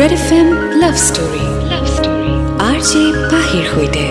Red 0.00 0.12
F 0.18 0.28
M 0.38 0.48
love 0.82 0.94
story 1.08 1.44
love 1.72 1.84
story 1.96 2.32
R 2.68 2.78
J 2.88 3.02
পাহিৰ 3.32 3.64
সৈতে 3.72 4.04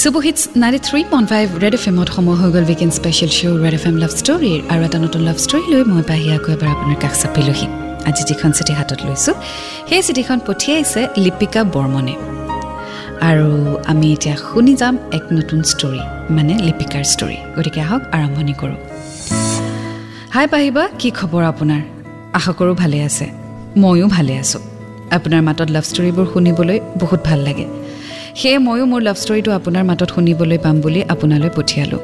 super hits 0.00 0.40
ninety 0.62 0.80
three 0.88 1.00
point 1.12 1.26
five 1.32 1.46
Red 1.62 1.74
F 1.78 1.84
এমত 1.90 2.08
সময় 2.16 2.36
হৈ 2.40 2.48
গ'ল 2.54 2.64
weekend 2.70 2.92
special 2.98 3.30
show' 3.38 3.58
Red 3.64 3.74
F 3.78 3.84
M 3.90 3.96
love 4.02 4.12
ষ্টৰীৰ 4.20 4.58
আৰু 4.72 4.80
এটা 4.88 4.98
নতুন 5.04 5.22
লাভ 5.28 5.36
ষ্টৰী 5.44 5.64
লৈ 5.72 5.82
মই 5.92 6.02
পাহি 6.10 6.26
আকৌ 6.36 6.48
এবাৰ 6.56 6.68
আপোনাৰ 6.74 6.96
কাষ 7.02 7.14
চাপিলোহি। 7.22 7.66
আজি 8.08 8.22
যিখন 8.30 8.50
চিঠি 8.56 8.72
হাতত 8.78 9.00
লৈছোঁ 9.08 9.34
সেই 9.88 10.02
চিঠিখন 10.06 10.38
পঠিয়াইছে 10.48 11.00
লিপিকা 11.24 11.60
বৰ্মনে। 11.74 12.14
আৰু 13.30 13.48
আমি 13.92 14.06
এতিয়া 14.16 14.36
শুনি 14.46 14.74
যাম 14.80 14.94
এক 15.18 15.24
নতুন 15.36 15.60
ষ্টৰী 15.72 16.02
মানে 16.36 16.54
লিপিকাৰ 16.66 17.04
ষ্টৰী 17.12 17.38
গতিকে 17.56 17.80
আহক 17.86 18.02
আৰম্ভণি 18.16 18.54
কৰোঁ। 18.60 18.78
হাই 20.34 20.46
পাহিবা 20.52 20.82
কি 21.00 21.08
খবৰ 21.18 21.42
আপোনাৰ? 21.52 21.82
আশা 22.38 22.52
কৰোঁ 22.58 22.74
ভালে 22.84 23.00
আছে। 23.10 23.26
ময়ো 23.82 24.06
ভালে 24.16 24.34
আছোঁ। 24.42 24.62
আপোনাৰ 25.16 25.42
মাতত 25.48 25.68
লাভ 25.76 25.84
ষ্টৰীবোৰ 25.90 26.26
শুনিবলৈ 26.32 26.78
বহুত 27.02 27.20
ভাল 27.28 27.40
লাগে। 27.48 27.66
সেয়ে 28.40 28.58
ময়ো 28.66 28.84
মোৰ 28.92 29.00
লাভ 29.08 29.16
ষ্টৰীটো 29.22 29.50
আপোনাৰ 29.58 29.84
মাতত 29.90 30.08
শুনিবলৈ 30.14 30.58
পাম 30.64 30.76
বুলি 30.80 31.00
আপোনালৈ 31.14 31.50
পঠিয়ালোঁ। 31.56 32.00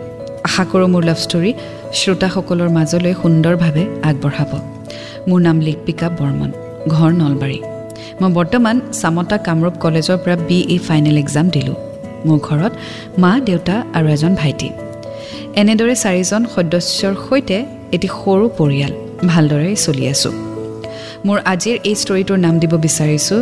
আশা 0.49 0.65
কৰোঁ 0.71 0.89
মোৰ 0.95 1.03
লাভ 1.09 1.19
ষ্টৰী 1.25 1.51
শ্ৰোতাসকলৰ 1.99 2.71
মাজলৈ 2.77 3.13
সুন্দৰভাৱে 3.23 3.85
আগবঢ়াব। 4.09 4.53
মোৰ 5.29 5.41
নাম 5.47 5.57
লিপিকা 5.67 6.09
বৰ্মন 6.19 6.51
ঘৰ 6.95 7.11
নলবাৰী। 7.21 7.61
মই 8.21 8.31
বৰ্তমান 8.39 8.77
চামতা 9.01 9.37
কামৰূপ 9.47 9.75
কলেজৰ 9.85 10.19
পৰা 10.25 10.37
বি 10.49 10.59
এ 10.75 10.77
ফাইনেল 10.87 11.17
এক্সাম 11.25 11.47
দিলোঁ। 11.57 11.77
মোৰ 12.27 12.39
ঘৰত 12.49 12.73
মা 13.23 13.33
দেউতা 13.49 13.77
আৰু 13.97 14.07
এজন 14.15 14.33
ভাইটি। 14.41 14.69
এনেদৰে 15.61 15.95
চাৰিজন 16.05 16.43
সদস্যৰ 16.55 17.15
সৈতে 17.27 17.59
এটি 17.97 18.09
সৰু 18.21 18.45
পৰিয়াল 18.59 18.93
ভালদৰে 19.31 19.71
চলি 19.87 20.05
আছোঁ। 20.15 20.52
মোৰ 21.27 21.39
আজিৰ 21.53 21.77
এই 21.91 21.97
ষ্টৰিটোৰ 22.03 22.39
নাম 22.45 22.55
দিব 22.63 22.73
বিচাৰিছোঁ 22.87 23.41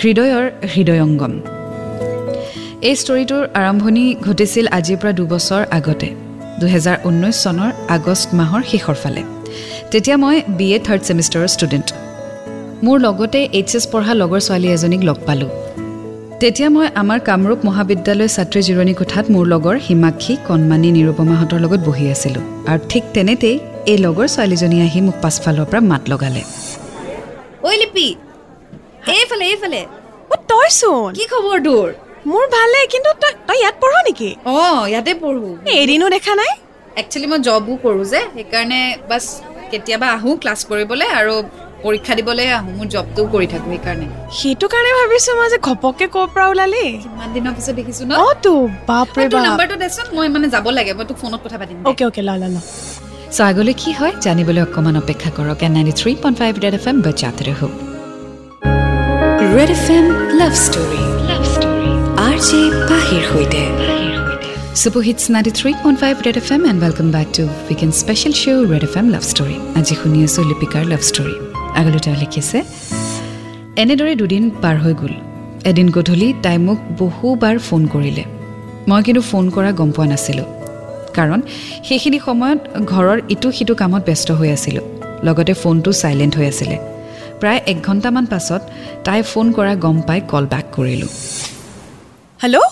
হৃদয়ৰ 0.00 0.44
হৃদয়ংগম 0.72 1.32
এই 2.88 2.94
ষ্টৰিটোৰ 3.02 3.42
আৰম্ভণি 3.60 4.04
ঘটিছিল 4.26 4.64
আজিৰ 4.78 4.96
পৰা 5.00 5.12
দুবছৰ 5.18 5.62
আগতে 5.78 6.08
দুহেজাৰ 6.60 6.96
ঊনৈছ 7.08 7.36
চনৰ 7.44 7.70
আগষ্ট 7.96 8.28
মাহৰ 8.38 8.62
শেষৰ 8.70 8.96
ফালে। 9.02 9.22
তেতিয়া 9.90 10.16
মই 10.22 10.36
বি 10.58 10.68
এ 10.76 10.78
থাৰ্ড 10.86 11.02
ছেমিষ্টাৰৰ 11.08 11.48
ষ্টুডেণ্ট 11.54 11.88
মোৰ 12.84 12.96
লগতে 13.06 13.40
এইচ 13.58 13.70
এছ 13.76 13.84
পঢ়া 13.92 14.12
লগৰ 14.22 14.40
ছোৱালী 14.46 14.68
এজনীক 14.76 15.02
লগ 15.08 15.18
পালোঁ। 15.26 15.50
তেতিয়া 16.40 16.68
মই 16.74 16.86
আমাৰ 17.02 17.18
কামৰূপ 17.28 17.60
মহাবিদ্যালয় 17.68 18.30
ছাত্ৰী 18.36 18.60
জিৰণি 18.68 18.94
কোঠাত 19.00 19.24
মোৰ 19.34 19.44
লগৰ 19.52 19.76
হিমাক্ষী 19.86 20.34
কণমানি 20.48 20.88
নিৰুপমাহঁতৰ 20.96 21.58
লগত 21.64 21.80
বহি 21.88 22.04
আছিলোঁ। 22.14 22.44
আৰু 22.70 22.80
ঠিক 22.90 23.04
তেনেতেই 23.14 23.56
এই 23.92 23.98
লগৰ 24.06 24.26
ছোৱালীজনী 24.34 24.78
আহি 24.86 25.00
মোক 25.06 25.16
পাছফালৰ 25.24 25.66
পৰা 25.70 25.80
মাত 25.90 26.02
লগালে। 26.12 26.42
ঐ 27.62 27.68
লিপি। 27.80 28.08
এইফালে 29.14 29.44
এইফালে। 29.52 29.80
অ 30.30 30.34
তইচোন 30.50 31.08
কি 31.18 31.24
খবৰ 31.32 31.58
তোৰ? 31.66 31.86
মোৰ 32.30 32.44
ভালে 32.56 32.78
কিন্তু 32.92 33.10
তই 33.22 33.32
তই 33.48 33.58
ইয়াত 33.62 33.76
পঢ় 33.82 33.96
নেকি? 34.08 34.30
অঁ 34.54 34.80
ইয়াতে 34.92 35.12
পঢ়োঁ। 35.22 35.52
এদিনো 35.78 36.06
দেখা 36.16 36.32
নাই? 36.40 36.52
একচুৱেলি 37.00 37.26
মই 37.32 37.38
জবো 37.48 37.72
কৰোঁ 37.82 38.04
যে 38.12 38.20
সেইকাৰণে 38.34 38.80
বাছ 39.10 39.24
কেতিয়াবা 39.70 40.06
আহোঁ 40.16 40.32
ক্লাছ 40.42 40.60
কৰিবলৈ 40.70 41.08
আৰু 41.20 41.34
পৰীক্ষা 41.84 42.12
দিবলৈ 42.18 42.46
আহোঁ 42.58 42.72
মোৰ 42.78 42.86
জবটোও 42.94 43.24
কৰি 43.34 43.46
থাকোঁ 43.52 43.70
সেইকাৰণে। 43.74 44.06
সেইটো 44.38 44.66
কাৰণে 44.72 44.90
ভাবিছো 44.98 45.30
মই 45.38 45.48
যে 45.52 45.58
ঘপককে 45.68 46.06
ক'ৰ 46.14 46.26
পৰা 46.34 46.46
ওলালি? 46.52 46.84
কিমান 47.04 47.28
দিনৰ 47.36 47.52
পিছত 47.56 47.74
দেখিছোঁ 47.80 48.04
ন? 48.08 48.12
অ 48.22 48.26
তো 48.44 48.52
বাপৰে 48.88 49.24
তোৰ 49.24 49.38
বাপ। 49.38 49.46
নাম্বাৰটো 49.48 49.76
দেচোন 49.82 50.06
মই 50.16 50.26
মানে 50.34 50.46
যাব 50.54 50.66
লাগে 50.78 50.92
মই 50.98 51.04
তোক 51.10 51.16
ফোনত 51.22 51.40
কথা 51.44 51.56
পাতিম। 51.60 51.76
অ'কে 51.90 52.02
অ'কে 52.08 52.22
ল 52.28 52.30
ল 52.42 52.44
ল। 52.54 52.56
চ' 53.36 53.40
আগলৈ 53.50 53.74
কি 53.82 53.90
হয় 53.98 54.14
জানিবলৈ 54.24 54.60
অকণমান 54.66 54.96
অপেক্ষা 55.02 55.30
কৰক। 55.36 55.60
And 55.66 55.72
ninety 55.76 55.94
three 56.00 56.12
point 56.22 56.36
five 56.40 56.52
Red 56.64 56.74
F 56.78 56.84
M 56.90 56.96
বজাতে 57.06 57.42
ৰহো। 57.48 57.68
Red 59.56 59.70
F 59.76 59.86
M 59.96 60.06
love 60.40 60.52
story 60.66 61.02
love 61.30 61.42
story 61.54 61.90
R 62.26 62.36
J 62.48 62.60
পাহিৰ 62.90 63.22
সৈতে। 63.30 63.62
Super 64.80 65.02
hits 65.08 65.24
ninety 65.34 65.52
three 65.58 65.70
point 65.82 65.98
five 66.02 66.14
Red 66.26 66.36
F 66.42 66.48
M 66.54 66.62
and 66.70 66.78
welcome 66.84 67.08
back 67.16 67.28
to 67.36 67.44
weekend 67.70 67.92
special 68.02 68.32
show' 68.42 68.64
Red 68.72 68.84
F 68.88 68.94
M 69.00 69.06
love 69.14 69.24
story 69.32 69.56
আজি 69.78 69.94
শুনি 70.00 70.18
আছোঁ 70.26 70.42
লিপিকাৰ 70.50 70.82
love 70.92 71.02
story 71.10 71.34
আগলৈ 71.78 72.00
তেওঁ 72.04 72.16
লিখিছে 72.22 72.58
এনেদৰে 73.82 74.12
দুদিন 74.20 74.44
পাৰ 74.62 74.76
হৈ 74.82 74.94
গ'ল। 75.00 75.14
এদিন 75.70 75.86
গধূলি 75.96 76.28
তাই 76.44 76.56
মোক 76.66 76.78
বহুবাৰ 77.00 77.56
ফোন 77.66 77.82
কৰিলে। 77.92 78.24
মই 78.88 79.00
কিন্তু 79.06 79.22
ফোন 79.30 79.44
কৰা 79.54 79.70
গম 79.78 79.90
পোৱা 79.96 80.08
নাছিলোঁ। 80.12 80.48
কাৰণ 81.18 81.40
সেইখিনি 81.88 82.18
সময়ত 82.26 82.60
ঘৰৰ 82.86 83.18
ইটো 83.28 83.48
সিটো 83.52 83.74
কামত 83.74 84.02
ব্যস্ত 84.04 84.28
হৈ 84.30 84.48
আছিলোঁ। 84.50 84.86
লগতে 85.24 85.52
ফোনটো 85.54 85.90
চাইলেণ্ট 85.92 86.34
হৈ 86.36 86.46
আছিলে। 86.46 86.76
প্ৰায় 87.40 87.60
এক 87.66 87.78
ঘণ্টামান 87.82 88.24
পাছত 88.26 88.62
তাই 89.04 89.22
ফোন 89.22 89.46
কৰা 89.52 89.72
গম 89.74 89.96
পাই 90.06 90.18
কল 90.30 90.44
বেক 90.46 90.66
কৰিলোঁ। 90.76 91.10
হেল্ল' 92.42 92.68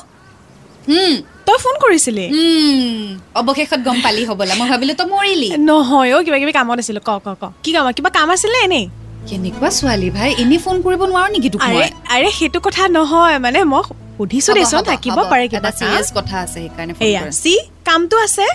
হুম, 0.88 1.12
তই 1.46 1.58
ফোন 1.58 1.74
কৰিছিলি? 1.84 2.24
হুম, 2.34 3.04
অৱশেষত 3.34 3.80
গম 3.84 3.98
পালি 4.04 4.22
হ'বলা। 4.24 4.54
মই 4.54 4.68
ভাবিলোঁ 4.68 4.94
তই 4.94 5.06
মৰিলি। 5.06 5.48
নহয় 5.70 6.10
অ 6.14 6.18
কিবা 6.22 6.38
কিবি 6.38 6.52
কামত 6.52 6.78
আছিলো। 6.78 7.00
ক 7.08 7.10
ক 7.26 7.28
ক। 7.40 7.44
কি 7.62 7.70
কাম 7.72 7.86
কিবা 7.92 8.10
কাম 8.10 8.28
আছিলে 8.30 8.58
এনেই? 8.64 8.84
কেনেকুৱা 9.28 9.68
ছোৱালী 9.78 10.08
ভাই? 10.16 10.30
এনেই 10.42 10.58
ফোন 10.64 10.76
কৰিব 10.84 11.00
নোৱাৰো 11.10 11.28
নেকি 11.34 11.48
তোক 11.54 11.60
আৰে 11.66 11.74
মই? 11.76 11.88
আৰে 12.14 12.28
সেইটো 12.38 12.58
কথা 12.66 12.82
নহয় 12.96 13.36
মানে 13.44 13.58
মই 13.72 13.82
সুধিছো 14.18 14.50
দেচোন 14.58 14.82
থাকিব। 14.90 15.18
পাৰে 15.32 15.44
কিবা 15.52 15.70
serious 15.80 16.08
কথা 16.18 16.36
আছে 16.44 16.58
সেইকাৰণে 16.64 16.92
ফোন 16.96 17.04
এয়া। 17.08 17.20
চি 17.42 17.54
কামটো 17.88 18.16
আছে। 18.26 18.46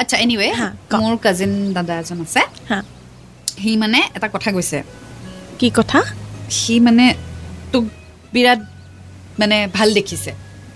আচ্ছা 0.00 0.16
এনিৱে। 0.24 0.48
মোৰ 1.02 1.14
কাজিন 1.24 1.52
দাদা 1.76 1.94
এজন 2.02 2.18
আছে। 2.26 2.42
সি 3.60 3.70
মানে 3.82 3.98
এটা 4.16 4.28
কথা 4.34 4.48
কৈছে। 4.56 4.78
কি 5.60 5.68
কথা? 5.78 6.00
সি 6.58 6.74
মানে 6.86 7.04
তোক 7.72 7.84
বিৰাট 8.34 8.60
মানে 9.40 9.56
ভাল 9.76 9.88
দেখিছে। 9.98 10.30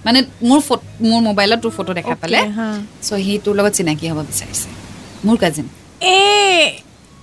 মানে 0.07 0.19
মোৰ 0.49 0.61
ফটো 0.67 0.85
মোৰ 1.11 1.21
মোবাইলত 1.29 1.59
তোৰ 1.65 1.73
ফটো 1.77 1.93
দেখা 1.99 2.15
পালে। 2.23 2.39
চ' 3.07 3.11
সি 3.25 3.33
তোৰ 3.45 3.55
লগত 3.59 3.73
চিনাকি 3.79 4.05
হ'ব 4.11 4.19
বিচাৰিছে। 4.31 4.69
মোৰ 5.27 5.37
কাজিন 5.43 5.67
এ 6.15 6.19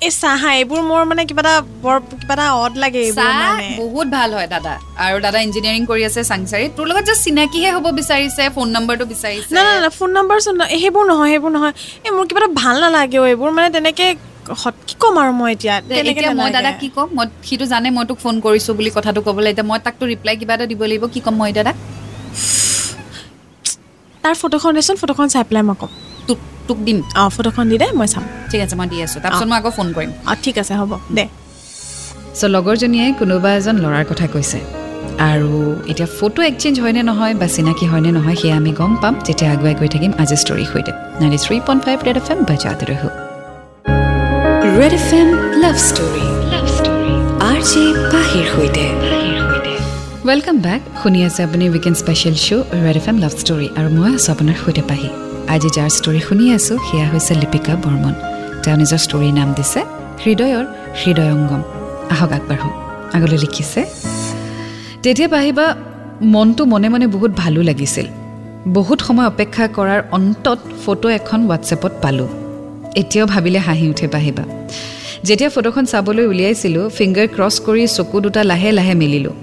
এই 0.08 0.14
চাহা 0.24 0.50
এইবোৰ 0.60 0.82
মোৰ 0.90 1.02
মানে 1.12 1.22
কিবা 1.30 1.42
এটা 1.46 1.54
বৰ 1.84 1.98
কিবা 2.22 2.34
এটা 2.38 2.46
অড 2.64 2.74
লাগে 2.84 3.00
এইবোৰ 3.08 3.30
চাহ 3.30 3.40
মানে। 3.42 3.68
বহুত 3.84 4.08
ভাল 4.18 4.30
হয় 4.38 4.48
দাদা। 4.56 4.74
আৰু 5.06 5.18
দাদা 5.26 5.40
ইঞ্জিনিয়াৰিং 5.48 5.84
কৰি 5.92 6.02
আছে 6.10 6.22
চাংচাৰীত 6.32 6.72
তোৰ 6.78 6.86
লগত 6.90 7.04
জাষ্ট 7.10 7.22
চিনাকিহে 7.28 7.70
হ'ব 7.76 7.86
বিচাৰিছে 8.00 8.44
ফোন 8.56 8.68
নম্বৰটো 8.76 9.06
বিচাৰিছে। 9.14 9.52
না 9.58 9.62
না 9.68 9.74
না 9.84 9.90
ফোন 10.00 10.10
নম্বৰ 10.18 10.38
চোন 10.46 10.56
সেইবোৰ 10.84 11.04
নহয় 11.12 11.30
সেইবোৰ 11.34 11.52
নহয়। 11.58 11.74
এই 12.06 12.12
মোৰ 12.16 12.26
কিবা 12.30 12.40
এটা 12.42 12.50
ভাল 12.62 12.76
নালাগে 12.84 13.20
এইবোৰ। 13.32 13.50
মানে 13.58 13.70
তেনেকে 13.78 14.08
কি 14.88 14.96
ক'ম 15.02 15.16
আৰু 15.24 15.32
মই 15.40 15.50
এতিয়া? 15.56 15.76
এতিয়া 16.12 16.32
মই। 16.40 16.50
দাদা 16.58 16.72
কি 16.82 16.88
ক'ম? 16.96 17.08
মই 17.18 17.26
সিটো 17.48 17.66
জানে 17.74 17.88
মই 17.98 18.04
তোক 18.10 18.18
ফোন 18.24 18.36
কৰিছো 18.46 18.72
বুলি 18.78 18.90
কথাটো 18.98 19.20
ক'বলৈ। 19.28 19.50
এতিয়া 19.54 19.68
মই 19.70 19.80
তাকতো 19.88 20.04
ৰিপ্লাই 20.14 20.36
কিবা 20.42 20.54
এটা 20.58 20.66
দিব 20.72 20.82
লাগিব। 20.92 21.04
কি 21.14 21.20
ক'ম 21.26 21.36
মই 21.42 21.52
দাদা? 21.58 21.72
তাৰ 24.24 24.36
ফটোখন 24.42 24.72
দেচোন 24.78 24.96
ফটোখন 25.02 25.28
চাই 25.34 25.44
পেলাই 25.50 25.64
মই 25.70 25.78
ক'ম। 25.82 25.92
তোক 26.28 26.40
তোক 26.68 26.78
দিম। 26.88 26.98
অঁ 27.22 27.30
ফটোখন 27.36 27.66
দি 27.72 27.78
দে 27.82 27.88
মই 28.00 28.08
চাম। 28.14 28.24
ঠিক 28.52 28.62
আছে 28.66 28.76
মই 28.80 28.88
দি 28.92 28.98
আছো। 29.06 29.18
তাৰপিছত 29.24 29.48
মই 29.52 29.58
আকৌ 29.62 29.70
ফোন 29.78 29.88
কৰিম। 29.96 30.12
অঁ 30.32 30.36
ঠিক 30.44 30.56
আছে 30.62 30.74
হ'ব। 30.80 30.92
দে। 31.18 31.26
চ' 32.40 32.50
লগৰজনীয়ে 32.56 33.06
কোনোবা 33.20 33.50
এজন 33.60 33.76
ল'ৰাৰ 33.84 34.06
কথা 34.12 34.26
কৈছে। 34.34 34.60
আৰু 35.32 35.52
এতিয়া 35.92 36.08
ফটো 36.18 36.42
এক্সচেঞ্জ 36.50 36.76
হয়নে 36.84 37.02
নহয় 37.10 37.34
বা 37.42 37.48
চিনাকি 37.56 37.86
হয়নে 37.92 38.12
নহয় 38.18 38.38
সেয়া 38.42 38.56
আমি 38.62 38.72
গম 38.80 38.92
পাম। 39.02 39.14
যেতিয়া 39.28 39.50
আগুৱাই 39.54 39.76
গৈ 39.80 39.90
থাকিম 39.96 40.12
আজি 40.22 40.36
ষ্টৰীৰ 40.44 40.68
সৈতে। 40.74 40.92
Ninety 41.22 41.40
three 41.46 41.56
point 41.68 41.82
five 41.86 41.98
Red 42.08 42.18
F 42.22 42.28
M 42.34 42.40
বজাতে 42.50 42.86
ৰহো। 42.92 43.10
Red 44.80 44.94
F 45.00 45.10
M 45.20 45.30
love 45.64 45.76
story 45.90 46.26
love 46.54 46.66
story 46.78 47.14
R 47.50 47.60
J 47.72 47.84
পাহিৰ 48.14 48.46
সৈতে। 48.54 48.86
ৱেলকাম 50.28 50.56
বেক 50.66 50.82
শুনি 51.02 51.20
আছে 51.28 51.40
আপুনি 51.48 51.64
weekend 51.74 51.98
special 52.04 52.36
show' 52.46 52.64
Red 52.86 52.98
F 53.02 53.06
M 53.12 53.18
love 53.24 53.34
story 53.42 53.68
আৰু 53.80 53.88
মই 53.98 54.10
আছোঁ 54.18 54.32
আপোনাৰ 54.36 54.58
সৈতে 54.64 54.84
পাহি। 54.92 55.10
আজি 55.54 55.70
যাৰ 55.78 55.90
ষ্টৰী 55.98 56.22
শুনি 56.28 56.46
আছোঁ 56.58 56.78
সেয়া 56.88 57.08
হৈছে 57.12 57.34
লিপিকা 57.42 57.74
বৰ্মন। 57.84 58.14
তেওঁ 58.64 58.78
নিজৰ 58.82 59.00
ষ্টৰীৰ 59.06 59.34
নাম 59.40 59.50
দিছে 59.58 59.80
হৃদয়ৰ 60.24 60.66
হৃদয়ংগম 61.00 61.62
আহক 62.14 62.32
আগবাঢ়ো। 62.38 62.70
আগলৈ 63.16 63.38
লিখিছে 63.44 63.82
তেতিয়া 65.04 65.30
পাহিবা 65.36 65.66
মনটো 66.34 66.64
মনে 66.74 66.88
মনে 66.94 67.06
বহুত 67.16 67.32
ভালো 67.44 67.60
লাগিছিল। 67.70 68.08
বহুত 68.78 69.00
সময় 69.08 69.28
অপেক্ষা 69.32 69.64
কৰাৰ 69.78 70.02
অন্তত 70.18 70.60
ফটো 70.84 71.08
এখন 71.20 71.40
হোৱাটছএপত 71.48 71.94
পালোঁ। 72.04 72.30
এতিয়াও 73.02 73.26
ভাবিলে 73.34 73.60
হাঁহি 73.68 73.86
উঠে 73.94 74.08
পাহিবা 74.16 74.44
যেতিয়া 75.28 75.50
ফটোখন 75.56 75.84
চাবলৈ 75.92 76.26
উলিয়াইছিলোঁ 76.32 76.86
ফিংগাৰ 76.98 77.28
ক্ৰছ 77.36 77.56
কৰি 77.66 77.84
চকু 77.98 78.18
দুটা 78.26 78.42
লাহে 78.52 78.70
লাহে 78.78 78.94
মেলিলোঁ। 79.02 79.36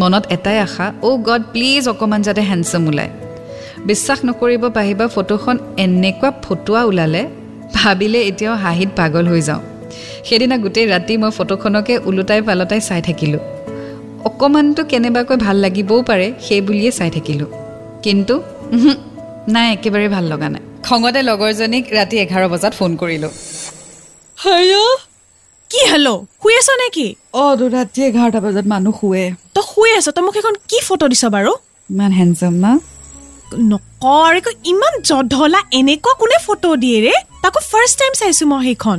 মনত 0.00 0.24
এটাই 0.36 0.58
আশা 0.66 0.86
অ' 1.08 1.16
গড 1.28 1.42
প্লিজ 1.52 1.82
অকণমান 1.92 2.20
যাতে 2.26 2.42
হেণ্ডচাম 2.50 2.84
ওলায়। 2.90 3.12
বিশ্বাস 3.86 4.18
নকৰিব 4.28 4.62
পাহিবা 4.70 5.06
ফটোখন 5.06 5.56
এনেকুৱা 5.76 6.30
ফটোৱা 6.44 6.80
ওলালে 6.84 7.22
ভাবিলে 7.74 8.20
এতিয়াও 8.22 8.56
হাঁহিত 8.56 8.90
পাগল 8.96 9.24
হৈ 9.28 9.40
যাওঁ। 9.40 9.62
সেইদিনা 10.26 10.56
গোটেই 10.56 10.86
ৰাতি 10.92 11.14
মই 11.16 11.30
ফটোখনকে 11.38 11.94
ওলোটাই 12.08 12.40
পালতাই 12.42 12.80
চাই 12.80 13.02
থাকিলোঁ। 13.02 13.42
অকণমানটো 14.24 14.82
কেনেবাকৈ 14.84 15.36
ভাল 15.36 15.56
লাগিবও 15.56 16.02
পাৰে 16.02 16.26
সেই 16.46 16.60
বুলিয়ে 16.60 16.90
চাই 16.98 17.10
থাকিলোঁ। 17.10 17.48
কিন্তু 18.02 18.34
নাই 19.48 19.66
একেবাৰে 19.72 20.08
ভাল 20.08 20.24
লগা 20.32 20.48
নাই। 20.48 20.62
খঙতে 20.86 21.20
লগৰজনীক 21.30 21.84
ৰাতি 21.98 22.16
এঘাৰ 22.24 22.44
বজাত 22.52 22.72
ফোন 22.78 22.92
কৰিলোঁ। 22.96 23.32
কি 25.70 25.80
হেল্ল' 25.92 26.20
শুই 26.42 26.54
আছ 26.60 26.68
নেকি? 26.82 27.06
অঁ 27.32 27.52
ৰাতি 27.76 28.00
এঘাৰটা 28.08 28.40
বজাত 28.40 28.66
মানুহ 28.66 28.94
শুৱে। 29.00 29.24
তই 29.54 29.62
শুই 29.70 29.90
আছ 29.98 30.06
তই 30.08 30.22
মোক 30.24 30.34
সেইখন 30.36 30.54
কি 30.70 30.78
ফটো 30.86 31.06
দিছ 31.12 31.24
বাৰু? 31.34 31.52
ইমান 31.90 32.12
হেণ্ডচাম 32.18 32.54
না? 32.64 32.72
নকৰ 33.70 34.30
একো 34.36 34.50
ইমান 34.72 34.94
জধলা 35.08 35.60
এনেকুৱা 35.78 36.12
কোনে 36.20 36.38
ফটো 36.46 36.70
দিয়ে 36.82 36.98
ৰে? 37.04 37.14
তাকো 37.42 37.58
ফাৰ্ষ্ট 37.70 37.94
টাইম 38.00 38.12
চাইছো 38.20 38.44
মই 38.46 38.60
সেইখন। 38.66 38.98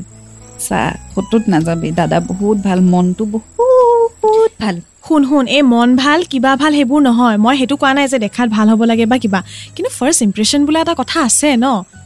চা 0.68 0.82
ফটোত 1.14 1.44
নাযাবি। 1.54 1.90
দাদা 2.00 2.18
বহুত 2.20 2.58
ভাল 2.68 2.80
মনটো 2.94 3.24
বহুত 3.34 4.52
ভাল। 4.62 4.76
শুন 5.08 5.22
শুন 5.30 5.46
এই 5.48 5.62
মন 5.74 5.90
ভাল 5.96 6.20
কিবা 6.32 6.52
ভাল 6.62 6.72
সেইবোৰ 6.78 7.02
নহয়। 7.02 7.38
মই 7.38 7.56
সেইটো 7.60 7.76
কোৱা 7.82 7.92
নাই 7.94 8.08
যে 8.12 8.18
দেখাত 8.26 8.48
ভাল 8.56 8.68
হ'ব 8.72 8.82
লাগে 8.92 9.06
বা 9.12 9.18
কিবা। 9.24 9.40
কিন্তু 9.76 9.90
ফাৰ্ষ্ট 10.00 10.20
ইম্প্ৰেশ্যন 10.28 10.62
বোলা 10.66 10.80
এটা 10.82 10.94
কথা 11.02 11.18
আছে 11.28 11.50
ন? 11.56 11.66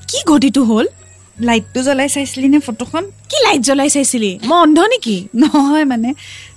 কি 0.10 0.20
ঘটিটো 0.32 0.62
হ'ল? 0.64 0.86
লাইটটো 1.38 1.80
জ্বলাই 1.88 2.10
চাইছিলি 2.16 2.48
নে 2.54 2.60
ফটোখন? 2.60 3.04
কি 3.30 3.38
লাইট 3.46 3.62
জ্বলাই 3.68 3.90
চাইছিলি? 3.90 4.32
মই 4.50 4.58
অন্ধ 4.66 4.78
নেকি? 4.94 5.28
নহয় 5.36 5.86
মানে। 5.86 6.10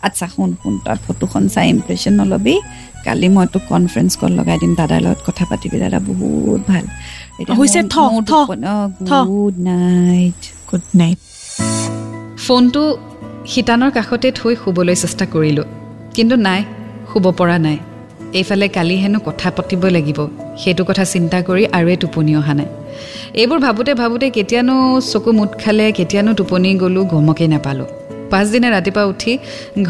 আচ্ছা 0.06 0.26
শুন 0.34 0.50
শুন 0.62 0.74
তই 0.84 0.96
ফটোখন 1.06 1.42
চাই 1.54 1.66
ইম্প্ৰেশ্যন 1.74 2.12
নল'বি। 2.20 2.54
কালি 3.06 3.28
মই 3.34 3.46
তোক 3.54 3.62
কনফাৰেঞ্চ 3.72 4.12
কল 4.20 4.32
লগাই 4.38 4.56
দিম 4.62 4.72
দাদাৰ 4.80 5.00
লগত 5.06 5.20
কথা 5.26 5.44
পাতিবি। 5.50 5.76
দাদা 5.84 5.98
বহুত 6.08 6.60
ভাল। 6.70 6.84
হৈছে। 7.58 7.80
গুড 9.28 9.54
নাইট 9.70 10.40
গুড 10.70 10.86
নাইট 11.00 11.18
ফোনটো 12.44 12.82
শিতানৰ 13.52 13.90
কাষতে 13.96 14.28
থৈ 14.38 14.52
শুবলৈ 14.62 14.94
চেষ্টা 15.02 15.24
কৰিলোঁ 15.34 15.66
কিন্তু 16.16 16.34
নাই 16.46 16.60
শুব 17.10 17.24
পৰা 17.38 17.58
নাই। 17.66 17.78
এইফালে 18.38 18.66
কালি 18.76 18.96
হেনো 19.02 19.18
কথা 19.28 19.48
পাতিব 19.56 19.82
লাগিব 19.96 20.18
সেইটো 20.62 20.82
কথা 20.88 21.04
চিন্তা 21.12 21.38
কৰি 21.48 21.62
আৰুৱে 21.78 21.94
টোপনি 22.02 22.32
অহা 22.40 22.54
নাই। 22.58 22.68
এইবোৰ 23.40 23.58
ভাবোঁতে 23.58 23.92
ভাবোঁতে 24.00 24.26
কেতিয়ানো 24.36 24.74
চকু 25.10 25.30
মুঠ 25.38 25.50
খালে 25.62 25.86
কেতিয়ানো 25.98 26.30
টোপনি 26.34 26.70
গ'লোঁ 26.82 27.04
গমকেই 27.12 27.48
নাপালোঁ। 27.48 27.88
পাছদিনা 28.30 28.68
ৰাতিপুৱা 28.76 29.04
উঠি 29.12 29.32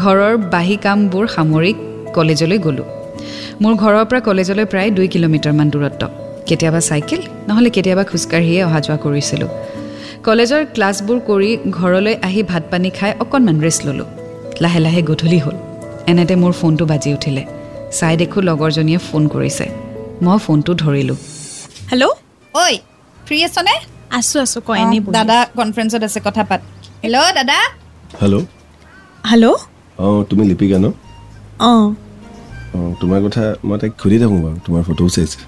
ঘৰৰ 0.01 0.33
বাহী 0.53 0.75
কামবোৰ 0.85 1.25
সামৰি 1.35 1.71
কলেজলৈ 2.13 2.57
গ'লোঁ। 2.57 2.87
মোৰ 3.61 3.73
ঘৰৰ 3.75 4.05
পৰা 4.09 4.19
কলেজলৈ 4.19 4.65
প্ৰায় 4.65 4.91
দুই 4.91 5.07
কিলোমিটাৰমান 5.07 5.67
দূৰত্ব। 5.69 6.01
কেতিয়াবা 6.47 6.79
চাইকেল 6.79 7.21
নহ'লে 7.47 7.69
কেতিয়াবা 7.69 8.03
খোজকাঢ়িয়ে 8.03 8.63
অহা 8.63 8.79
যোৱা 8.79 8.97
কৰিছিলোঁ। 9.05 9.49
কলেজৰ 10.23 10.61
ক্লাছবোৰ 10.75 11.19
কৰি 11.19 11.49
ঘৰলৈ 11.69 12.15
আহি 12.27 12.41
ভাত 12.43 12.63
পানী 12.71 12.89
খাই 12.89 13.11
অকণমান 13.19 13.57
ৰেষ্ট 13.61 13.81
ল'লোঁ। 13.87 14.07
লাহে 14.61 14.79
লাহে 14.79 15.01
গধূলি 15.01 15.39
হ'ল। 15.39 15.57
এনেতে 16.07 16.35
মোৰ 16.35 16.51
ফোনটো 16.51 16.85
বাজি 16.85 17.09
উঠিলে। 17.13 17.43
চাই 17.91 18.13
দেখোঁ 18.17 18.41
লগৰজনীয়ে 18.49 18.99
ফোন 19.07 19.23
কৰিছে। 19.27 19.65
মই 20.21 20.37
ফোনটো 20.37 20.71
ধৰিলোঁ। 20.73 21.17
হেল্ল' 21.91 22.05
ঐ 22.55 22.65
ফ্ৰী 23.25 23.37
আছনে? 23.43 23.73
আছো 24.11 24.37
আছো 24.39 24.59
ক 24.61 24.69
এনেই 24.83 24.99
দাদা 25.17 25.37
কনফাৰেঞ্চত 25.57 26.03
আছে 26.03 26.19
কথা 26.27 26.43
পাত। 26.43 26.61
হেল্ল' 27.03 27.31
দাদা? 27.35 27.57
হেল্ল' 28.21 28.45
হেল্ল' 29.31 29.57
অঁ 29.99 30.23
তুমি 30.29 30.43
লিপিকা 30.45 30.77
ন? 30.77 30.85
অঁ। 31.59 32.06
তোমাৰ 32.99 33.19
কথা 33.23 33.43
মই 33.63 33.77
তাইক 33.77 33.93
সুধি 34.03 34.17
থাকোঁ 34.19 34.39
বাৰু 34.43 34.57
তোমাৰ 34.65 34.81
ফটোও 34.83 35.09
চাইছে 35.09 35.39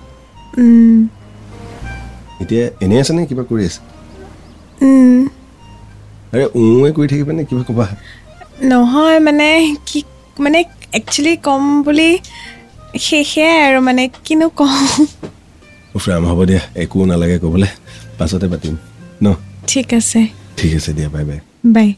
এতিয়া 2.42 2.64
এনেই 2.82 3.00
আছে 3.00 3.14
নে 3.14 3.22
কিবা 3.26 3.44
কৰি 3.44 3.64
আছে? 3.66 3.80
উম, 4.82 5.20
আৰে 6.34 6.46
উৱে 6.56 6.90
কৰি 6.92 7.08
থাকিবা 7.08 7.32
নে 7.34 7.44
কিবা 7.44 7.64
ক'বা? 7.64 7.86
নহয় 8.64 9.20
মানে 9.20 9.48
কি 9.86 10.00
মানে 10.40 10.60
একচুৱেলি 10.94 11.34
ক'ম 11.38 11.64
বুলি 11.84 12.10
সেয়াই 13.00 13.58
আৰু 13.68 13.80
মানে 13.82 14.04
কিনো 14.26 14.48
কওঁ 14.50 15.06
ফ্ৰাম 16.00 16.24
হ'ব 16.26 16.40
দিয়া 16.46 16.62
একো 16.76 16.98
নালাগে 17.06 17.38
ক'বলৈ 17.40 17.70
পাছতে 18.18 18.48
পাতিম। 18.48 18.76
ন? 19.24 19.28
ঠিক 19.68 19.88
আছে। 19.94 20.20
ঠিক 20.58 20.72
আছে 20.76 20.92
দিয়া 20.94 21.10
বাই 21.10 21.24
বাই। 21.24 21.40
বাই। 21.66 21.90